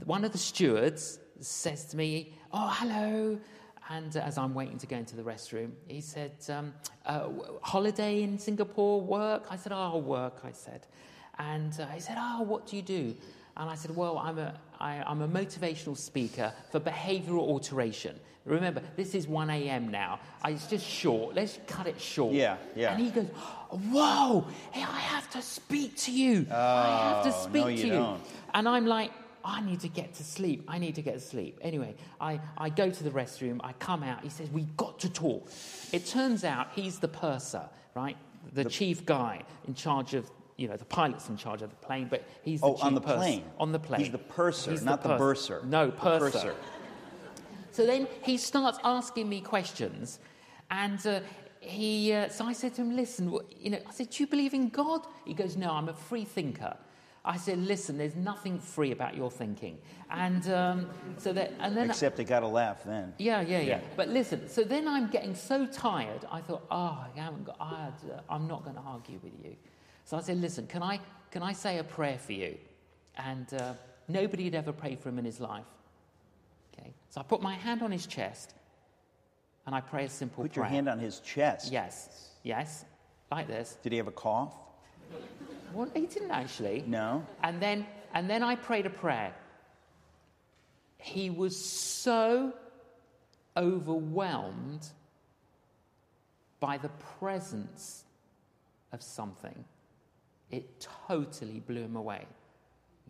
[0.05, 3.39] one of the stewards says to me, "Oh, hello."
[3.89, 6.74] And as I'm waiting to go into the restroom, he said, um,
[7.05, 7.28] uh,
[7.61, 9.47] Holiday in Singapore, work?
[9.49, 10.88] I said, Oh, work, I said.
[11.38, 13.13] And uh, he said, Oh, what do you do?
[13.55, 18.19] And I said, Well, I'm a, I, I'm a motivational speaker for behavioral alteration.
[18.45, 19.89] Remember, this is 1 a.m.
[19.89, 20.19] now.
[20.41, 21.33] I, it's just short.
[21.33, 22.33] Let's cut it short.
[22.33, 22.93] Yeah, yeah.
[22.93, 23.27] And he goes,
[23.69, 26.45] Whoa, hey, I have to speak to you.
[26.51, 27.93] Oh, I have to oh, no, speak you to you.
[27.93, 28.21] don't.
[28.53, 29.11] And I'm like,
[29.45, 30.65] I need to get to sleep.
[30.67, 31.59] I need to get to sleep.
[31.61, 33.59] Anyway, I, I go to the restroom.
[33.63, 34.23] I come out.
[34.23, 35.49] He says, We've got to talk.
[35.91, 38.17] It turns out he's the purser, right?
[38.53, 40.29] The, the chief guy in charge of,
[40.64, 43.01] you know, the pilot's in charge of the plane, but he's the oh, on the
[43.01, 43.18] purser.
[43.18, 43.43] plane.
[43.59, 43.99] On the plane.
[43.99, 45.61] He's the purser, He's not the, the bursar.
[45.66, 46.32] No, purser.
[46.32, 46.55] purser.
[47.72, 50.20] So then he starts asking me questions,
[50.72, 51.20] and uh,
[51.59, 52.14] he.
[52.14, 54.70] Uh, so I said to him, "Listen, you know," I said, "Do you believe in
[54.70, 56.78] God?" He goes, "No, I'm a free thinker."
[57.26, 61.89] I said, "Listen, there's nothing free about your thinking," and um, so that, and then
[61.89, 63.14] Except it got a laugh then.
[63.18, 63.80] yeah, yeah, yeah, Yeah.
[63.97, 66.26] But listen, so then I'm getting so tired.
[66.32, 69.55] I thought, oh, I haven't got, I uh, I'm not going to argue with you.
[70.05, 70.99] So I said, listen, can I,
[71.31, 72.57] can I say a prayer for you?
[73.17, 73.73] And uh,
[74.07, 75.65] nobody had ever prayed for him in his life.
[76.73, 78.53] Okay, so I put my hand on his chest,
[79.65, 80.65] and I pray a simple Put prayer.
[80.65, 81.71] your hand on his chest.
[81.71, 82.85] Yes, yes,
[83.31, 83.77] like this.
[83.83, 84.53] Did he have a cough?
[85.73, 86.83] Well, he didn't actually.
[86.85, 87.25] No.
[87.43, 89.33] And then, and then I prayed a prayer.
[90.97, 92.53] He was so
[93.57, 94.87] overwhelmed
[96.59, 96.89] by the
[97.19, 98.05] presence
[98.91, 99.65] of something,
[100.53, 102.25] it totally blew him away.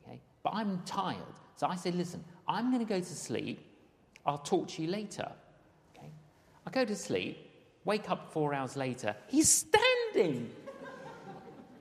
[0.01, 0.19] Okay?
[0.43, 1.17] But I'm tired.
[1.55, 3.59] So I said, listen, I'm going to go to sleep.
[4.25, 5.29] I'll talk to you later.
[5.95, 6.09] Okay?
[6.65, 7.37] I go to sleep,
[7.85, 9.15] wake up four hours later.
[9.27, 10.49] He's standing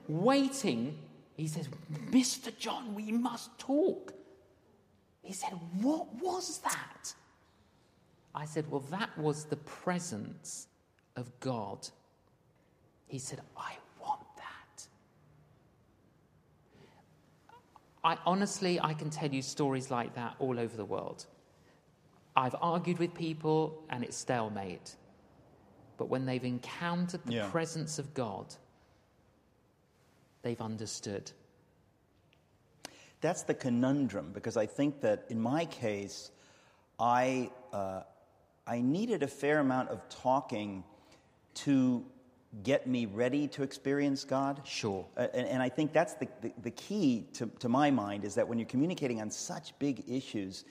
[0.07, 0.97] waiting.
[1.35, 1.67] He says,
[2.09, 2.55] Mr.
[2.57, 4.13] John, we must talk.
[5.21, 7.13] He said, What was that?
[8.35, 10.67] I said, Well, that was the presence
[11.15, 11.87] of God.
[13.07, 14.87] He said, I want that.
[18.03, 21.25] I honestly, I can tell you stories like that all over the world.
[22.35, 24.95] I've argued with people and it's stalemate.
[25.97, 27.49] But when they've encountered the Yeah.
[27.49, 28.55] presence of God,
[30.41, 31.31] they've understood.
[33.21, 36.31] That's the conundrum because I think that in my case,
[36.99, 38.03] I, uh,
[38.67, 40.83] I needed a fair amount of talking
[41.53, 42.05] to
[42.61, 44.61] get me ready to experience God.
[44.63, 45.05] Sure.
[45.17, 48.35] Uh, and, and I think that's the, the, the key to, to my mind is
[48.35, 50.63] that when you're communicating on such big issues,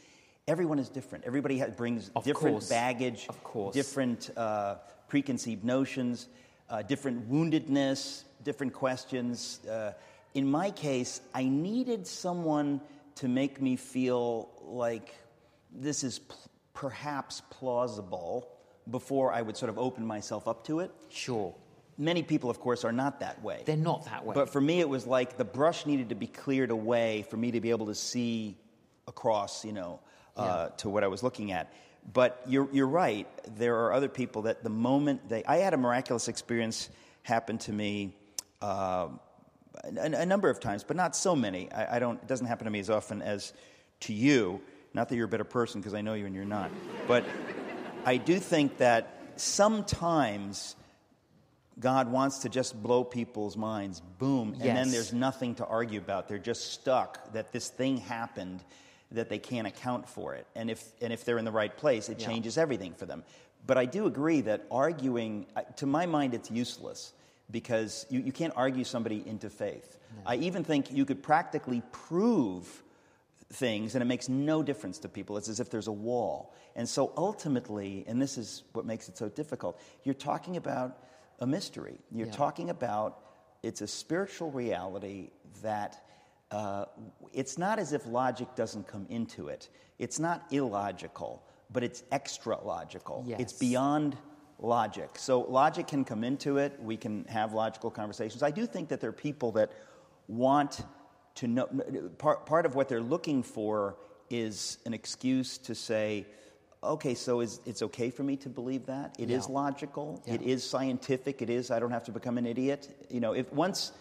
[0.46, 1.24] everyone is different.
[1.24, 2.68] Everybody has, brings Of different course.
[2.68, 3.74] baggage, Of course.
[3.74, 4.76] different uh,
[5.08, 6.28] preconceived notions,
[6.70, 9.60] uh, different woundedness, different questions.
[9.66, 9.92] Uh,
[10.34, 12.80] in my case, I needed someone
[13.16, 15.14] to make me feel like
[15.74, 16.20] this is
[16.74, 18.48] perhaps plausible
[18.90, 20.90] before I would sort of open myself up to it.
[21.08, 21.54] Sure.
[21.98, 23.62] Many people, of course, are not that way.
[23.64, 24.34] They're not that way.
[24.34, 27.50] But for me, it was like the brush needed to be cleared away for me
[27.50, 28.56] to be able to see
[29.06, 30.00] across, you know,
[30.36, 31.72] uh, to what I was looking at.
[32.12, 33.28] But you're, you're right.
[33.56, 35.44] There are other people that the moment they.
[35.44, 36.88] I had a miraculous experience
[37.22, 38.16] happen to me
[38.60, 39.08] uh,
[39.84, 41.70] a, a number of times, but not so many.
[41.70, 43.52] I, I don't, it doesn't happen to me as often as
[44.00, 44.60] to you.
[44.94, 46.70] Not that you're a better person, because I know you and you're not.
[47.06, 47.24] But
[48.04, 50.76] I do think that sometimes
[51.80, 56.28] God wants to just blow people's minds, boom, and then there's nothing to argue about.
[56.28, 58.62] They're just stuck that this thing happened
[59.10, 60.46] that they can't account for it.
[60.54, 62.26] And if, and if they're in the right place, it Yeah.
[62.26, 63.24] changes everything for them.
[63.66, 65.46] But I do agree that arguing,
[65.76, 67.12] to my mind, it's useless
[67.50, 69.98] because you, you can't argue somebody into faith.
[70.26, 72.82] I even think you could practically prove
[73.50, 75.36] things and it makes no difference to people.
[75.36, 76.54] It's as if there's a wall.
[76.74, 80.98] And so ultimately, and this is what makes it so difficult, you're talking about
[81.42, 81.98] a mystery.
[82.12, 82.32] You're Yeah.
[82.32, 83.18] talking about
[83.62, 85.30] it's a spiritual reality
[85.62, 86.04] that
[86.50, 86.84] uh,
[87.32, 89.68] it's not as if logic doesn't come into it.
[89.98, 93.24] It's not illogical, but it's extra logical.
[93.26, 94.16] It's beyond
[94.58, 95.10] logic.
[95.18, 96.78] So logic can come into it.
[96.80, 98.42] We can have logical conversations.
[98.42, 99.72] I do think that there are people that
[100.28, 100.84] want
[101.36, 101.66] to know,
[102.18, 103.96] part, part of what they're looking for
[104.28, 106.26] is an excuse to say,
[106.82, 109.14] okay, so is, it's okay for me to believe that?
[109.18, 109.54] It is Yeah.
[109.54, 110.22] logical.
[110.26, 110.34] Yeah.
[110.34, 111.40] It is scientific.
[111.42, 112.88] It is, I don't have to become an idiot.
[113.08, 113.92] You know, if once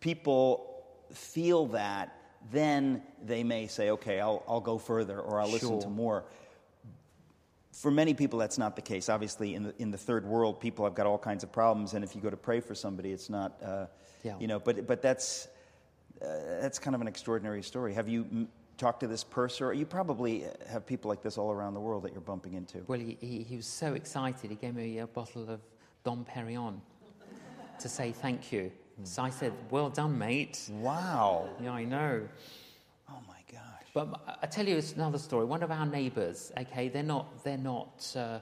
[0.00, 2.12] people feel that,
[2.50, 5.80] then they may say, okay, I'll, I'll go further or I'll listen Sure.
[5.82, 6.24] to more.
[7.72, 9.08] For many people, that's not the case.
[9.08, 12.02] Obviously, in the, in the third world, people have got all kinds of problems, and
[12.04, 13.86] if you go to pray for somebody, it's not, uh,
[14.22, 14.38] Yeah.
[14.38, 15.48] you know, but, but that's,
[16.22, 16.26] uh,
[16.60, 17.92] that's kind of an extraordinary story.
[17.94, 19.72] Have you talked to this purser?
[19.72, 22.82] You probably have people like this all around the world that you're bumping into.
[22.86, 25.60] Well, he, he, he was so excited, he gave me a bottle of
[26.04, 26.80] Dom Perignon
[27.80, 28.70] to say thank you.
[29.04, 30.70] So I said, Well done, mate.
[30.72, 31.50] Wow.
[31.62, 32.22] Yeah, I know.
[33.10, 33.62] Oh my gosh.
[33.92, 35.44] But I- I tell you it's another story.
[35.44, 38.38] One of our neighbours, okay, they're not, they're not uh,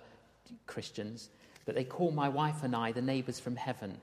[0.67, 1.31] Christians,
[1.65, 3.99] but they call my wife and I the neighbours from heaven.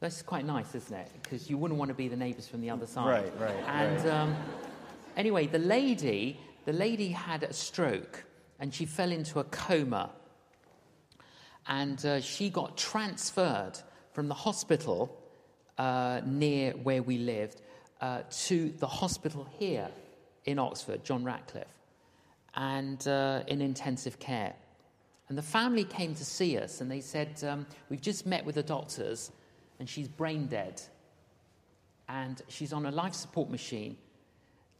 [0.00, 1.10] That's quite nice, isn't it?
[1.22, 3.08] Because you wouldn't want to be the neighbours from the other side.
[3.08, 4.12] Right, right, And right.
[4.14, 4.36] Um,
[5.16, 8.24] anyway, the lady, the lady had a stroke,
[8.58, 10.10] and she fell into a coma,
[11.66, 13.78] and uh, she got transferred
[14.12, 15.18] from the hospital
[15.78, 17.60] uh, near where we lived
[18.00, 19.88] uh, to the hospital here
[20.44, 21.66] in Oxford, John Radcliffe,
[22.54, 24.54] and uh, in intensive care.
[25.28, 28.56] And the family came to see us, and they said, um, We've just met with
[28.56, 29.32] the doctors,
[29.78, 30.82] and she's brain dead.
[32.08, 33.96] And she's on a life support machine.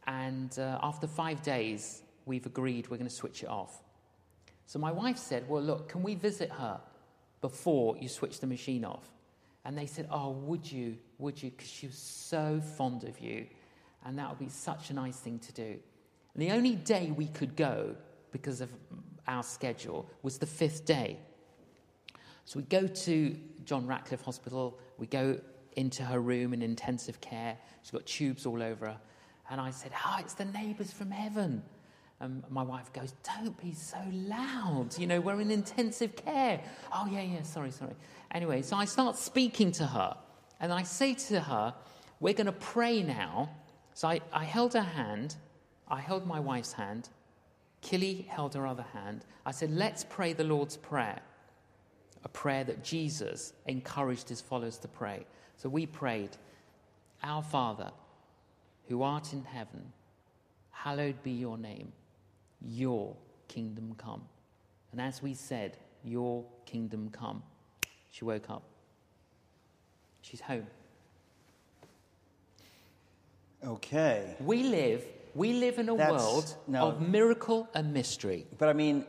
[0.07, 3.81] And uh, after five days, we've agreed we're going to switch it off.
[4.67, 6.79] So my wife said, Well, look, can we visit her
[7.41, 9.09] before you switch the machine off?
[9.63, 10.97] And they said, Oh, would you?
[11.17, 11.51] Would you?
[11.51, 13.47] Because she was so fond of you.
[14.05, 15.79] And that would be such a nice thing to do.
[16.33, 17.95] And the only day we could go
[18.31, 18.69] because of
[19.27, 21.17] our schedule was the fifth day.
[22.45, 25.39] So we go to John Radcliffe Hospital, we go
[25.75, 27.57] into her room in intensive care.
[27.81, 28.99] She's got tubes all over her.
[29.49, 31.63] And I said, Hi, it's the neighbours from heaven.
[32.19, 34.97] And my wife goes, Don't be so loud.
[34.97, 36.61] You know, we're in intensive care.
[36.93, 37.93] Oh, yeah, yeah, sorry, sorry.
[38.31, 40.15] Anyway, so I start speaking to her.
[40.59, 41.73] And I say to her,
[42.19, 43.49] We're going to pray now.
[43.93, 45.35] So I, I held her hand.
[45.87, 47.09] I held my wife's hand.
[47.81, 49.25] Killy held her other hand.
[49.45, 51.21] I said, Let's pray the Lord's Prayer
[52.25, 55.25] a prayer that Jesus encouraged his followers to pray.
[55.57, 56.31] So we prayed,
[57.23, 57.91] Our Father,
[58.87, 59.91] who art in heaven,
[60.71, 61.91] hallowed be your name,
[62.61, 63.15] your
[63.47, 64.21] kingdom come.
[64.91, 65.77] And as we said,
[66.07, 67.41] Your kingdom come,
[68.11, 68.61] she woke up.
[70.21, 70.67] She's home.
[73.63, 74.35] Okay.
[74.39, 76.89] We live, we live in a That's- world no.
[76.89, 78.45] of miracle and mystery.
[78.59, 79.05] But I mean,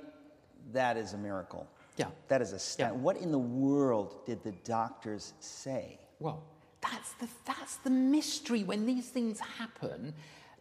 [0.73, 1.67] that is a miracle.
[1.99, 2.11] Yeah.
[2.29, 2.93] That is a sta- Yeah.
[2.93, 5.99] What in the world did the doctors say?
[6.19, 6.43] Well,
[6.81, 8.63] that's the, that's the mystery.
[8.65, 10.15] When these things happen,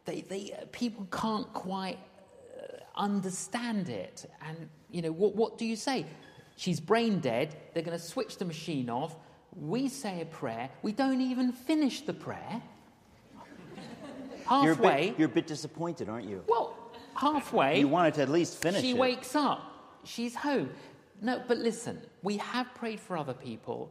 [0.05, 1.99] they, they, uh, people can't quite
[2.57, 4.29] uh, understand it.
[4.47, 6.05] And, you know, what, what do you say?
[6.57, 7.55] She's brain dead.
[7.73, 9.15] They're going to switch the machine off.
[9.59, 10.69] We say a prayer.
[10.81, 12.61] We don't even finish the prayer.
[14.49, 15.09] You're a, Halfway.
[15.09, 16.43] bit, you're a bit disappointed, aren't you?
[16.47, 16.75] well,
[17.15, 17.79] halfway.
[17.79, 18.97] You wanted to at least finish she it.
[18.97, 19.99] wakes up.
[20.03, 20.69] She's home.
[21.21, 23.89] No, but listen, we have prayed for other people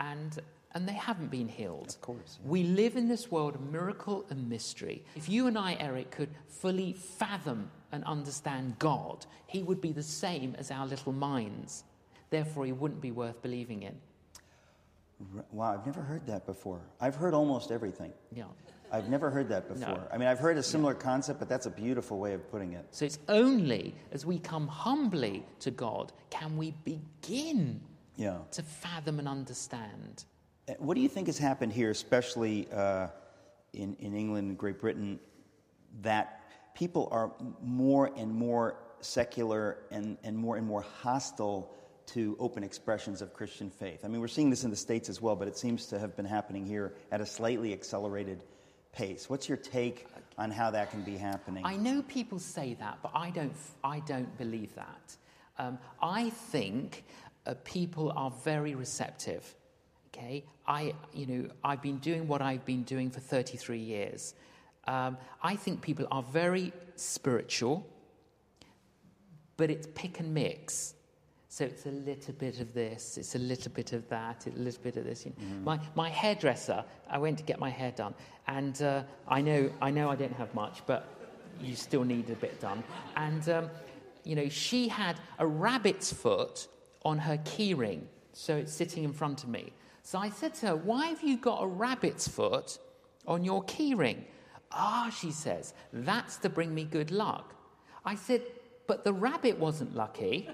[0.00, 0.38] and
[0.76, 1.88] and they haven't been healed.
[1.88, 2.50] Of course, yeah.
[2.50, 5.02] We live in this world of miracle and mystery.
[5.16, 10.02] If you and I, Eric, could fully fathom and understand God, he would be the
[10.02, 11.84] same as our little minds.
[12.28, 13.96] Therefore, he wouldn't be worth believing in.
[15.50, 16.82] Wow, I've never heard that before.
[17.00, 18.12] I've heard almost everything.
[18.30, 18.44] Yeah.
[18.92, 19.94] I've never heard that before.
[19.94, 20.02] No.
[20.12, 22.84] I mean, I've heard a similar concept, but that's a beautiful way of putting it.
[22.90, 27.80] So it's only as we come humbly to God can we begin
[28.16, 28.40] Yeah.
[28.52, 30.26] to fathom and understand.
[30.78, 33.08] What do you think has happened here, especially uh,
[33.72, 35.20] in, in England and Great Britain,
[36.02, 36.40] that
[36.74, 41.72] people are more and more secular and, and more and more hostile
[42.06, 44.04] to open expressions of Christian faith?
[44.04, 46.16] I mean, we're seeing this in the States as well, but it seems to have
[46.16, 48.42] been happening here at a slightly accelerated
[48.92, 49.30] pace.
[49.30, 50.06] What's your take
[50.36, 51.64] on how that can be happening?
[51.64, 53.54] I know people say that, but I don't,
[53.84, 55.16] I don't believe that.
[55.58, 57.04] Um, I think
[57.46, 59.54] uh, people are very receptive.
[60.16, 64.34] Okay, I, you know, I've been doing what I've been doing for 33 years.
[64.86, 67.86] Um, I think people are very spiritual,
[69.56, 70.94] but it's pick and mix.
[71.48, 74.82] So it's a little bit of this, it's a little bit of that, a little
[74.82, 75.26] bit of this.
[75.26, 75.64] You know.
[75.64, 78.14] My, my hairdresser, I went to get my hair done,
[78.46, 81.08] and uh, I, know, I know I don't have much, but
[81.60, 82.82] you still need a bit done.
[83.16, 83.70] And, um,
[84.24, 86.68] you know, she had a rabbit's foot
[87.04, 88.02] on her keyring,
[88.32, 89.72] so it's sitting in front of me.
[90.06, 92.78] So I said to her, Why have you got a rabbit's foot
[93.26, 94.22] on your keyring?
[94.70, 97.56] Ah, she says, that's to bring me good luck.
[98.04, 98.42] I said,
[98.86, 100.48] but the rabbit wasn't lucky.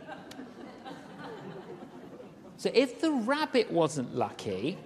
[2.56, 4.78] so if the rabbit wasn't lucky,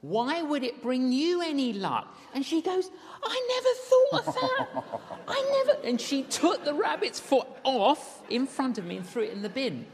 [0.00, 2.16] why would it bring you any luck?
[2.32, 2.88] And she goes,
[3.22, 4.84] I never thought of that.
[5.28, 5.86] I never.
[5.86, 9.42] And she took the rabbit's foot off in front of me and threw it in
[9.42, 9.84] the bin.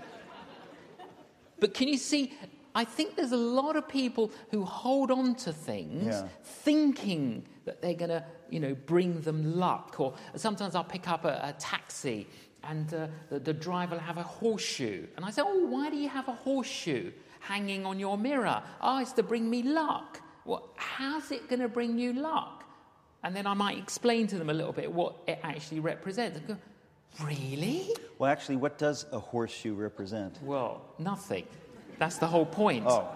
[1.58, 2.32] But can you see?
[2.76, 6.28] I think there's a lot of people who hold on to things Yeah.
[6.44, 9.96] thinking that they're going to, you know, bring them luck.
[9.98, 12.26] Or sometimes I'll pick up a, a taxi
[12.62, 15.06] and uh, the, the driver will have a horseshoe.
[15.16, 18.62] And I say, Oh, why do you have a horseshoe hanging on your mirror?
[18.82, 20.20] Oh, it's to bring me luck.
[20.44, 22.64] Well, how's it going to bring you luck?
[23.24, 26.38] And then I might explain to them a little bit what it actually represents.
[26.40, 26.56] Go,
[27.24, 27.88] Really?
[28.18, 30.38] Well, actually, what does a horseshoe represent?
[30.42, 31.46] Well, nothing.
[31.98, 32.84] That's the whole point.
[32.86, 33.08] Oh,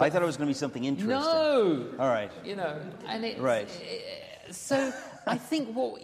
[0.00, 1.08] I thought it was going to be something interesting.
[1.08, 1.86] No.
[1.98, 2.30] All right.
[2.44, 3.68] You know, and it's Right.
[3.68, 4.92] uh, So
[5.26, 6.00] I think what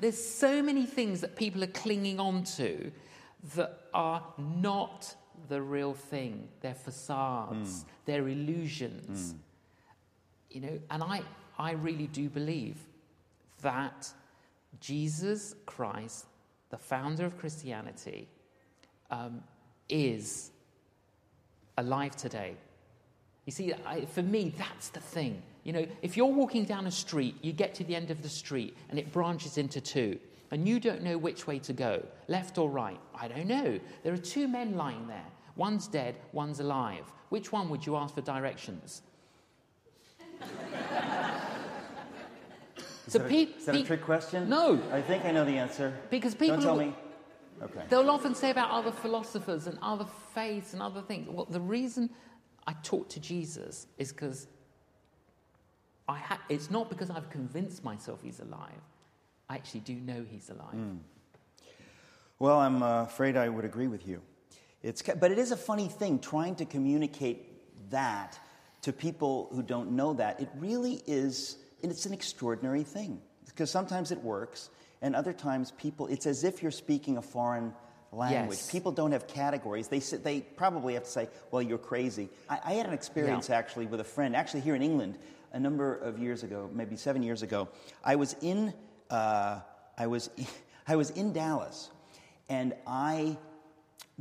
[0.00, 2.90] there's so many things that people are clinging on to
[3.54, 5.14] that are not
[5.48, 6.48] the real thing.
[6.60, 7.84] They're facades.
[8.06, 9.34] They're illusions.
[10.50, 11.22] You know, and I
[11.58, 12.76] I really do believe
[13.60, 14.10] that
[14.80, 16.26] Jesus Christ,
[16.70, 18.26] the founder of Christianity,
[19.10, 19.42] um,
[19.88, 20.50] is
[21.82, 22.56] alive today.
[23.44, 25.42] You see, I, for me, that's the thing.
[25.64, 28.28] You know, if you're walking down a street, you get to the end of the
[28.28, 30.18] street and it branches into two,
[30.50, 33.00] and you don't know which way to go, left or right.
[33.14, 33.78] I don't know.
[34.02, 35.26] There are two men lying there.
[35.56, 37.04] One's dead, one's alive.
[37.28, 39.02] Which one would you ask for directions?
[43.06, 44.48] Is So that, a, is that a trick question?
[44.48, 44.80] No.
[44.92, 45.92] I think I know the answer.
[46.08, 46.94] Because people Don't tell me.
[47.62, 47.82] Okay.
[47.88, 51.28] They'll often say about other philosophers and other faiths and other things.
[51.28, 52.10] Well, the reason
[52.66, 54.46] I talk to Jesus is because
[56.08, 58.80] I ha- it's not because I've convinced myself he's alive.
[59.48, 60.74] I actually do know he's alive.
[62.38, 64.20] Well, I'm uh, afraid I would agree with you.
[64.82, 68.38] It's, ca- but it is a funny thing trying to communicate that
[68.82, 70.40] to people who don't know that.
[70.40, 74.70] It really is, and it's an extraordinary thing because sometimes it works,
[75.02, 77.74] and other times people, it's as if you're speaking a foreign
[78.12, 78.58] language.
[78.58, 78.70] Yes.
[78.70, 79.88] People don't have categories.
[79.88, 82.28] They, they probably have to say, well, you're crazy.
[82.48, 83.56] I, I had an experience Yeah.
[83.56, 85.18] actually with a friend, actually here in England,
[85.52, 87.68] a number of years ago, maybe seven years ago.
[88.04, 88.72] I was in,
[89.10, 89.60] uh,
[89.98, 90.30] I was,
[90.86, 91.90] I was in Dallas,
[92.48, 93.36] and I,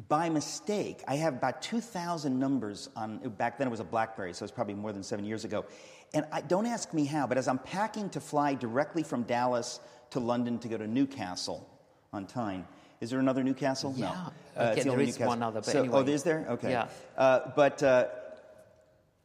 [0.08, 4.44] by mistake, I have about 2,000 numbers on, back then it was a Blackberry, so
[4.46, 5.66] it's probably more than seven years ago.
[6.14, 9.80] And I, don't ask me how, but as I'm packing to fly directly from Dallas
[10.12, 11.68] to London to go to Newcastle
[12.14, 12.66] on Tyne,
[13.00, 13.94] is there another Newcastle?
[13.98, 14.06] Yeah.
[14.06, 14.12] No.
[14.12, 14.32] Uh,
[14.64, 15.28] Okay, it's the only Newcastle.
[15.28, 15.98] one other, but So- anyway.
[16.00, 16.46] Oh, is there?
[16.50, 16.72] Okay.
[16.72, 16.88] Yeah.
[17.18, 18.08] Uh, but uh,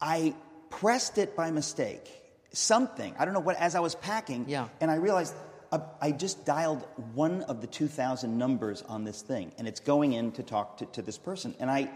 [0.01, 0.35] I
[0.71, 2.09] pressed it by mistake.
[2.53, 4.69] Something, I don't know what, as I was packing, Yeah.
[4.81, 5.35] and I realized
[5.73, 10.13] uh, I just dialed one of the 2,000 numbers on this thing, and it's going
[10.13, 11.55] in to talk to, to this person.
[11.59, 11.91] And I,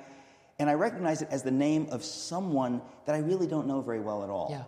[0.58, 4.00] and I recognize it as the name of someone that I really don't know very
[4.00, 4.48] well at all.
[4.50, 4.64] Yeah.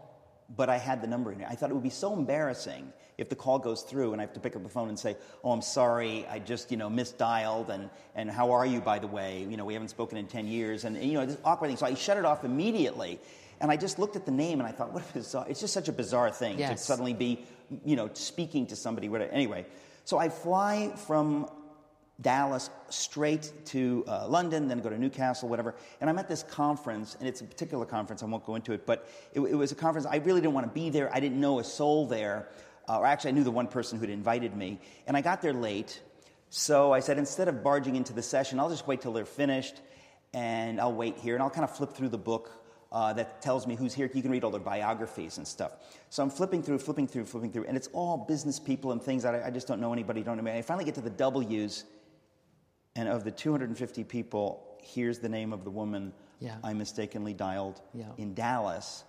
[0.54, 1.46] But I had the number in it.
[1.48, 4.34] I thought it would be so embarrassing if the call goes through and I have
[4.34, 7.68] to pick up the phone and say, "Oh, I'm sorry, I just you know misdialed,"
[7.68, 9.46] and and how are you, by the way?
[9.48, 11.76] You know, we haven't spoken in 10 years, and, and, you know this awkward thing.
[11.76, 13.20] So I shut it off immediately,
[13.60, 15.46] and I just looked at the name and I thought, what a bizarre!
[15.48, 17.44] It's just such a bizarre thing to suddenly be,
[17.84, 19.08] you know, speaking to somebody.
[19.30, 19.66] Anyway,
[20.04, 21.48] so I fly from
[22.22, 25.74] Dallas straight to uh, London, then go to Newcastle, whatever.
[26.00, 28.22] And I'm at this conference, and it's a particular conference.
[28.22, 30.06] I won't go into it, but it, it was a conference.
[30.06, 31.14] I really didn't want to be there.
[31.14, 32.48] I didn't know a soul there,
[32.88, 34.78] uh, or actually, I knew the one person who'd invited me.
[35.06, 36.00] And I got there late,
[36.50, 39.80] so I said instead of barging into the session, I'll just wait till they're finished,
[40.32, 42.50] and I'll wait here, and I'll kind of flip through the book.
[42.92, 44.10] Uh, that tells me who's here.
[44.12, 45.72] You can read all their biographies and stuff.
[46.10, 49.22] So I'm flipping through, flipping through, flipping through, and it's all business people and things
[49.22, 50.52] that I, I just don't know anybody, don't know.
[50.52, 51.84] I finally get to the W's,
[52.96, 56.56] and of the 250 people, here's the name of the woman Yeah.
[56.64, 58.12] I mistakenly dialed Yeah.
[58.18, 59.04] in Dallas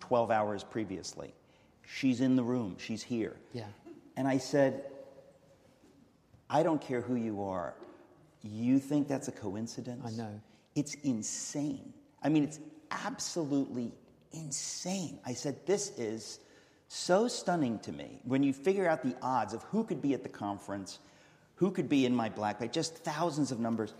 [0.00, 1.34] 12 hours previously.
[1.82, 3.36] She's in the room, she's here.
[3.52, 3.66] Yeah.
[4.16, 4.84] And I said,
[6.50, 7.74] I don't care who you are.
[8.42, 10.04] You think that's a coincidence?
[10.06, 10.40] I know.
[10.74, 11.92] It's insane.
[12.22, 12.60] I mean, it's
[12.90, 13.92] absolutely
[14.32, 15.18] insane.
[15.24, 16.40] I said, This is
[16.88, 20.22] so stunning to me when you figure out the odds of who could be at
[20.22, 20.98] the conference,
[21.56, 23.94] who could be in my black bag, just thousands of numbers.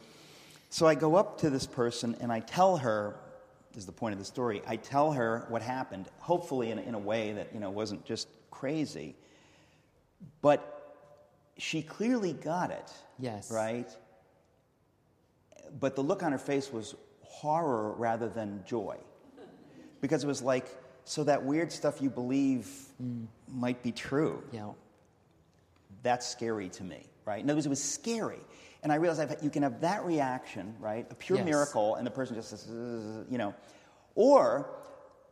[0.70, 3.16] So I go up to this person and I tell her,
[3.72, 6.82] this is the point of the story, I tell her what happened, hopefully in, a-
[6.82, 9.14] in a way that you know, wasn't just crazy.
[10.40, 10.72] But
[11.59, 12.92] she clearly got it.
[13.18, 13.50] Yes.
[13.50, 13.88] Right?
[15.80, 18.96] But the look on her face was horror rather than joy.
[20.00, 20.68] Because it was like,
[21.04, 22.68] so that weird stuff you believe
[23.02, 23.26] mm.
[23.48, 24.42] might be true.
[24.52, 24.70] Yeah.
[26.02, 27.41] That's scary to me, right?
[27.43, 28.41] In other words, it was scary.
[28.83, 31.07] And I realized I've, you can have that reaction, right?
[31.11, 31.45] A pure Yes.
[31.47, 32.66] miracle, and the person just says,
[33.29, 33.53] you know.
[34.14, 34.70] Or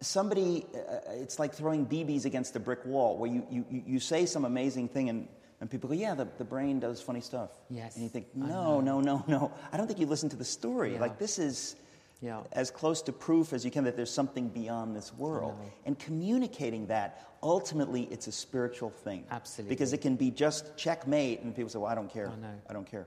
[0.01, 4.01] somebody, uh, it's like throwing BBs against a brick wall where you, you, you you
[4.01, 5.29] say some amazing thing and,
[5.61, 7.51] and people go, yeah, the, the brain does funny stuff.
[7.71, 9.53] Yes, And you think, no, no, no, no.
[9.73, 10.95] I don't think you listen to the story.
[10.95, 11.01] Yeah.
[11.01, 11.77] Like, this is
[12.21, 12.41] Yeah.
[12.53, 15.57] as close to proof as you can that there's something beyond this world.
[15.85, 19.25] And communicating that, ultimately, it's a spiritual thing.
[19.31, 19.75] Absolutely.
[19.75, 22.29] Because it can be just checkmate, and people say, well, I don't care.
[22.31, 22.55] I know.
[22.71, 23.07] I don't care.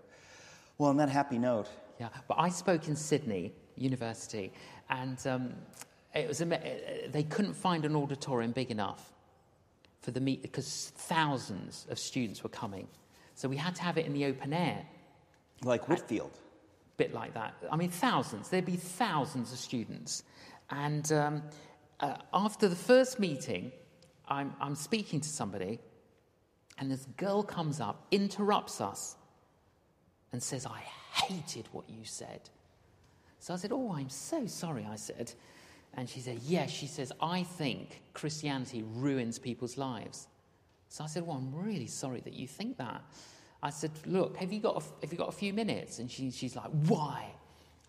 [0.78, 1.68] Well, on that happy note,
[2.00, 4.52] Yeah, but I spoke in Sydney University,
[4.90, 5.54] and um,
[6.14, 9.12] it was they couldn't find an auditorium big enough
[10.02, 12.88] for the meet because thousands of students were coming,
[13.34, 14.86] so we had to have it in the open air,
[15.64, 16.40] like Whitefield.
[16.98, 17.56] Bit like that.
[17.72, 18.50] I mean, thousands.
[18.50, 20.24] There'd be thousands of students,
[20.70, 21.44] and um,
[22.00, 23.72] uh, after the first meeting,
[24.28, 25.80] I'm, I'm speaking to somebody,
[26.78, 29.16] and this girl comes up, interrupts us,
[30.32, 30.80] and says, I
[31.14, 32.50] hated what you said.
[33.40, 35.32] So I said, Oh, I'm so sorry, I said.
[35.94, 40.28] And she said, Yes, she says, I think Christianity ruins people's lives.
[40.90, 43.02] So I said, Well, I'm really sorry that you think that.
[43.64, 46.00] I said, Look, have you got a, have you got a few minutes?
[46.00, 47.26] And she, she's like, Why?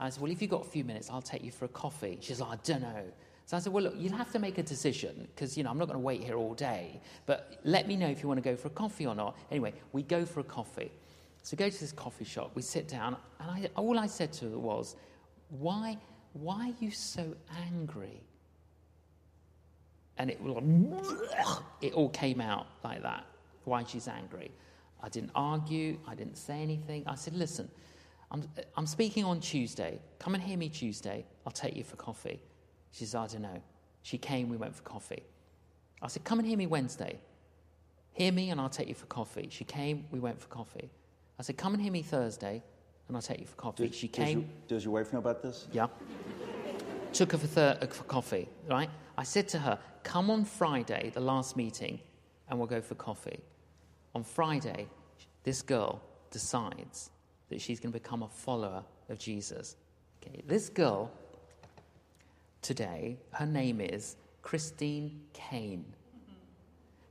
[0.01, 2.19] I said, Well, if you've got a few minutes, I'll take you for a coffee.
[2.21, 3.05] She's like, I don't know.
[3.47, 5.79] So I said, Well, look, you'll have to make a decision because, you know, I'm
[5.79, 7.01] not going to wait here all day.
[7.27, 9.37] But let me know if you want to go for a coffee or not.
[9.51, 10.91] Anyway, we go for a coffee.
[11.43, 14.33] So we go to this coffee shop, we sit down, and I, all I said
[14.35, 14.97] to her was,
[15.49, 15.97] why,
[16.35, 17.35] why are you so
[17.71, 18.21] angry?
[20.19, 20.39] And it,
[21.81, 23.25] it all came out like that,
[23.65, 24.51] why she's angry.
[25.03, 27.05] I didn't argue, I didn't say anything.
[27.07, 27.69] I said, listen,
[28.31, 28.45] I'm,
[28.77, 29.99] I'm speaking on Tuesday.
[30.19, 31.25] Come and hear me Tuesday.
[31.47, 32.41] I'll take you for coffee.
[32.91, 33.63] She says, I don't know.
[34.03, 35.23] She came, we went for coffee.
[36.03, 37.19] I said, come and hear me Wednesday.
[38.13, 39.49] Hear me and I'll take you for coffee.
[39.51, 40.91] She came, we went for coffee.
[41.39, 42.63] I said, come and hear me Thursday
[43.07, 43.89] and I'll take you for coffee.
[43.89, 44.39] Does, she does came.
[44.41, 45.67] your, does your wife know about this?
[45.73, 45.87] Yeah.
[47.13, 48.91] Took her for, thir- uh, for coffee, right?
[49.17, 52.01] I said to her, come on Friday, the last meeting,
[52.49, 53.41] and we'll go for coffee.
[54.15, 54.89] On Friday,
[55.45, 56.01] this girl
[56.31, 57.11] decides
[57.49, 59.77] that she's going to become a follower of Jesus.
[60.23, 61.11] Okay, this girl
[62.63, 65.85] today, her name is Christine Caine.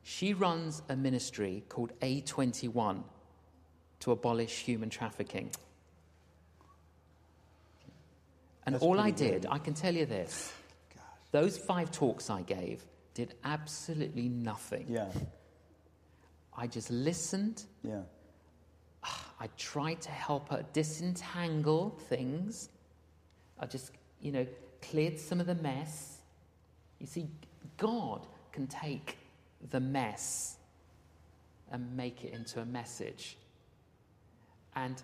[0.04, 3.04] She runs a ministry called A21
[4.00, 5.52] to abolish human trafficking.
[8.66, 9.52] And That's all I did, good.
[9.52, 10.54] I can tell you this
[10.94, 11.04] Gosh.
[11.32, 14.86] those five talks I gave did absolutely nothing.
[14.90, 15.10] Yeah,
[16.58, 17.64] I just listened.
[17.84, 18.02] yeah.
[19.04, 22.70] Ah, I tried to help her disentangle things.
[23.60, 23.92] I just,
[24.22, 24.48] you know,
[24.82, 26.18] cleared some of the mess.
[27.00, 27.28] You see,
[27.78, 29.18] God can take
[29.70, 30.58] the mess
[31.72, 33.38] and make it into a message.
[34.76, 35.02] And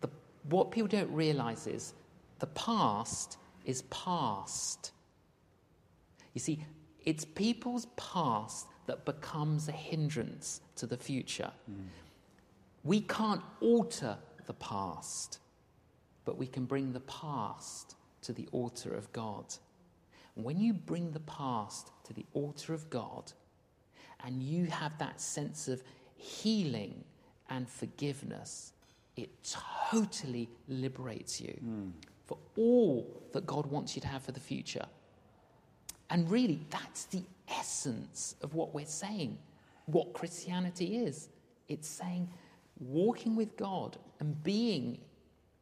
[0.00, 0.08] the,
[0.48, 1.92] what people don't realize is
[2.38, 4.92] the past is past.
[6.32, 6.64] You see,
[7.04, 11.50] it's people's past that becomes a hindrance to the future.
[12.82, 15.38] We can't alter the past,
[16.24, 19.54] but we can bring the past to the altar of God.
[20.34, 23.32] When you bring the past to the altar of God
[24.24, 25.82] and you have that sense of
[26.16, 27.04] healing
[27.50, 28.72] and forgiveness,
[29.16, 29.30] it
[29.90, 31.90] totally liberates you hmm.
[32.26, 34.86] for all that God wants you to have for the future.
[36.10, 39.38] And really, that's the essence of what we're saying,
[39.86, 41.28] what Christianity is.
[41.68, 42.28] It's saying
[42.78, 44.98] walking with God and being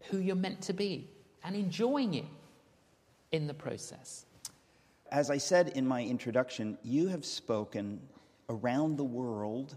[0.04, 1.10] who you're meant to be
[1.44, 2.24] and enjoying it
[3.30, 4.26] in the process.
[5.10, 8.00] As I said in my introduction, you have spoken
[8.48, 9.76] around the world,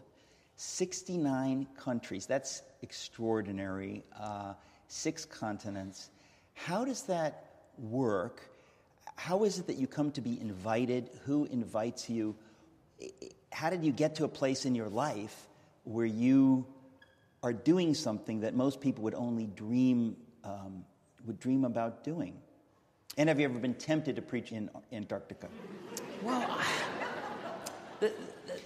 [0.56, 2.26] 69 countries.
[2.26, 4.04] That's extraordinary.
[4.18, 4.54] Uh,
[4.88, 6.10] six continents.
[6.54, 7.46] How does that
[7.78, 8.42] work?
[9.16, 11.10] How is it that you come to be invited?
[11.26, 12.36] Who invites you?
[13.02, 15.48] I- I- How did you get to a place in your life
[15.86, 16.66] where you
[17.42, 20.84] are doing something that most people would only dream, um,
[21.26, 22.38] would dream about doing?
[23.18, 25.48] And have you ever been tempted to preach in Antarctica?
[26.22, 26.60] Well,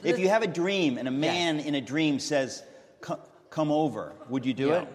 [0.01, 2.63] If you have a dream and a man in a dream says,
[3.01, 4.81] "Come over," would you do Yeah.
[4.81, 4.87] it?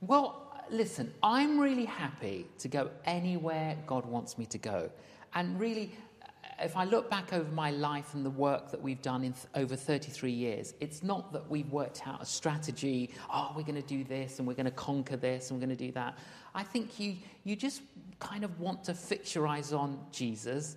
[0.00, 0.39] Well,
[0.70, 4.90] listen, I'm really happy to go anywhere God wants me to go.
[5.34, 5.92] And really,
[6.22, 6.26] uh,
[6.60, 9.46] if I look back over my life and the work that we've done in th-
[9.54, 13.88] over 33 years, it's not that we've worked out a strategy, oh, we're going to
[13.88, 16.18] do this and we're going to conquer this and we're going to do that.
[16.54, 17.82] I think you, you just
[18.18, 20.76] kind of want to fix your eyes on Jesus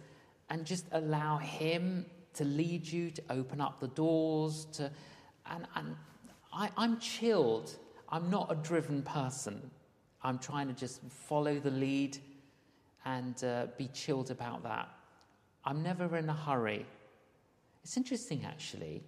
[0.50, 4.92] and just allow Him to lead you, to open up the doors, to,
[5.48, 5.96] and, and
[6.52, 7.76] I, I'm chilled.
[8.10, 9.72] I'm not a driven person.
[10.24, 12.18] I'm trying to just follow the lead
[13.06, 14.90] and uh, be chilled about that.
[15.66, 16.86] I'm never in a hurry.
[17.84, 19.04] It's interesting, actually.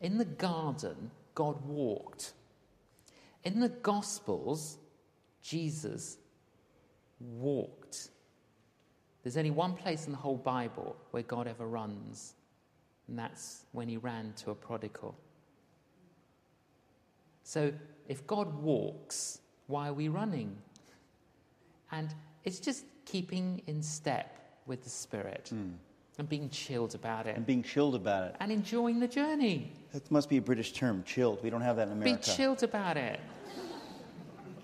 [0.00, 2.32] In the garden, God walked.
[3.44, 4.78] In the Gospels,
[5.42, 6.18] Jesus
[7.20, 8.08] walked.
[9.22, 12.34] There's only one place in the whole Bible where God ever runs,
[13.08, 15.16] and that's when he ran to a prodigal.
[17.42, 17.72] So,
[18.08, 20.56] if God walks, why are we running?
[21.92, 22.14] And
[22.44, 25.72] it's just keeping in step with the Spirit mm.
[26.18, 27.36] and being chilled about it.
[27.36, 28.36] And being chilled about it.
[28.40, 29.72] And enjoying the journey.
[29.92, 31.42] That must be a British term, chilled.
[31.42, 32.16] We don't have that in America.
[32.16, 33.20] Be chilled about it.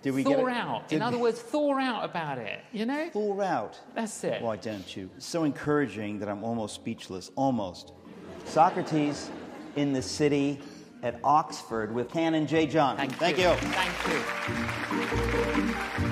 [0.03, 0.89] Did we thaw out.
[0.89, 2.61] Did in other words, thaw out about it.
[2.73, 3.09] You know?
[3.13, 3.79] Thaw out.
[3.95, 4.43] That's it.
[4.43, 5.09] Why don't you?
[5.19, 7.31] So encouraging that I'm almost speechless.
[7.37, 7.93] Almost.
[8.45, 9.31] Socrates
[9.77, 10.61] in the city
[11.03, 12.67] at Oxford with Canon J.
[12.67, 12.97] John.
[12.97, 13.51] Thank, Thank you.
[13.51, 13.57] you.
[13.57, 13.93] Thank
[15.99, 16.09] you.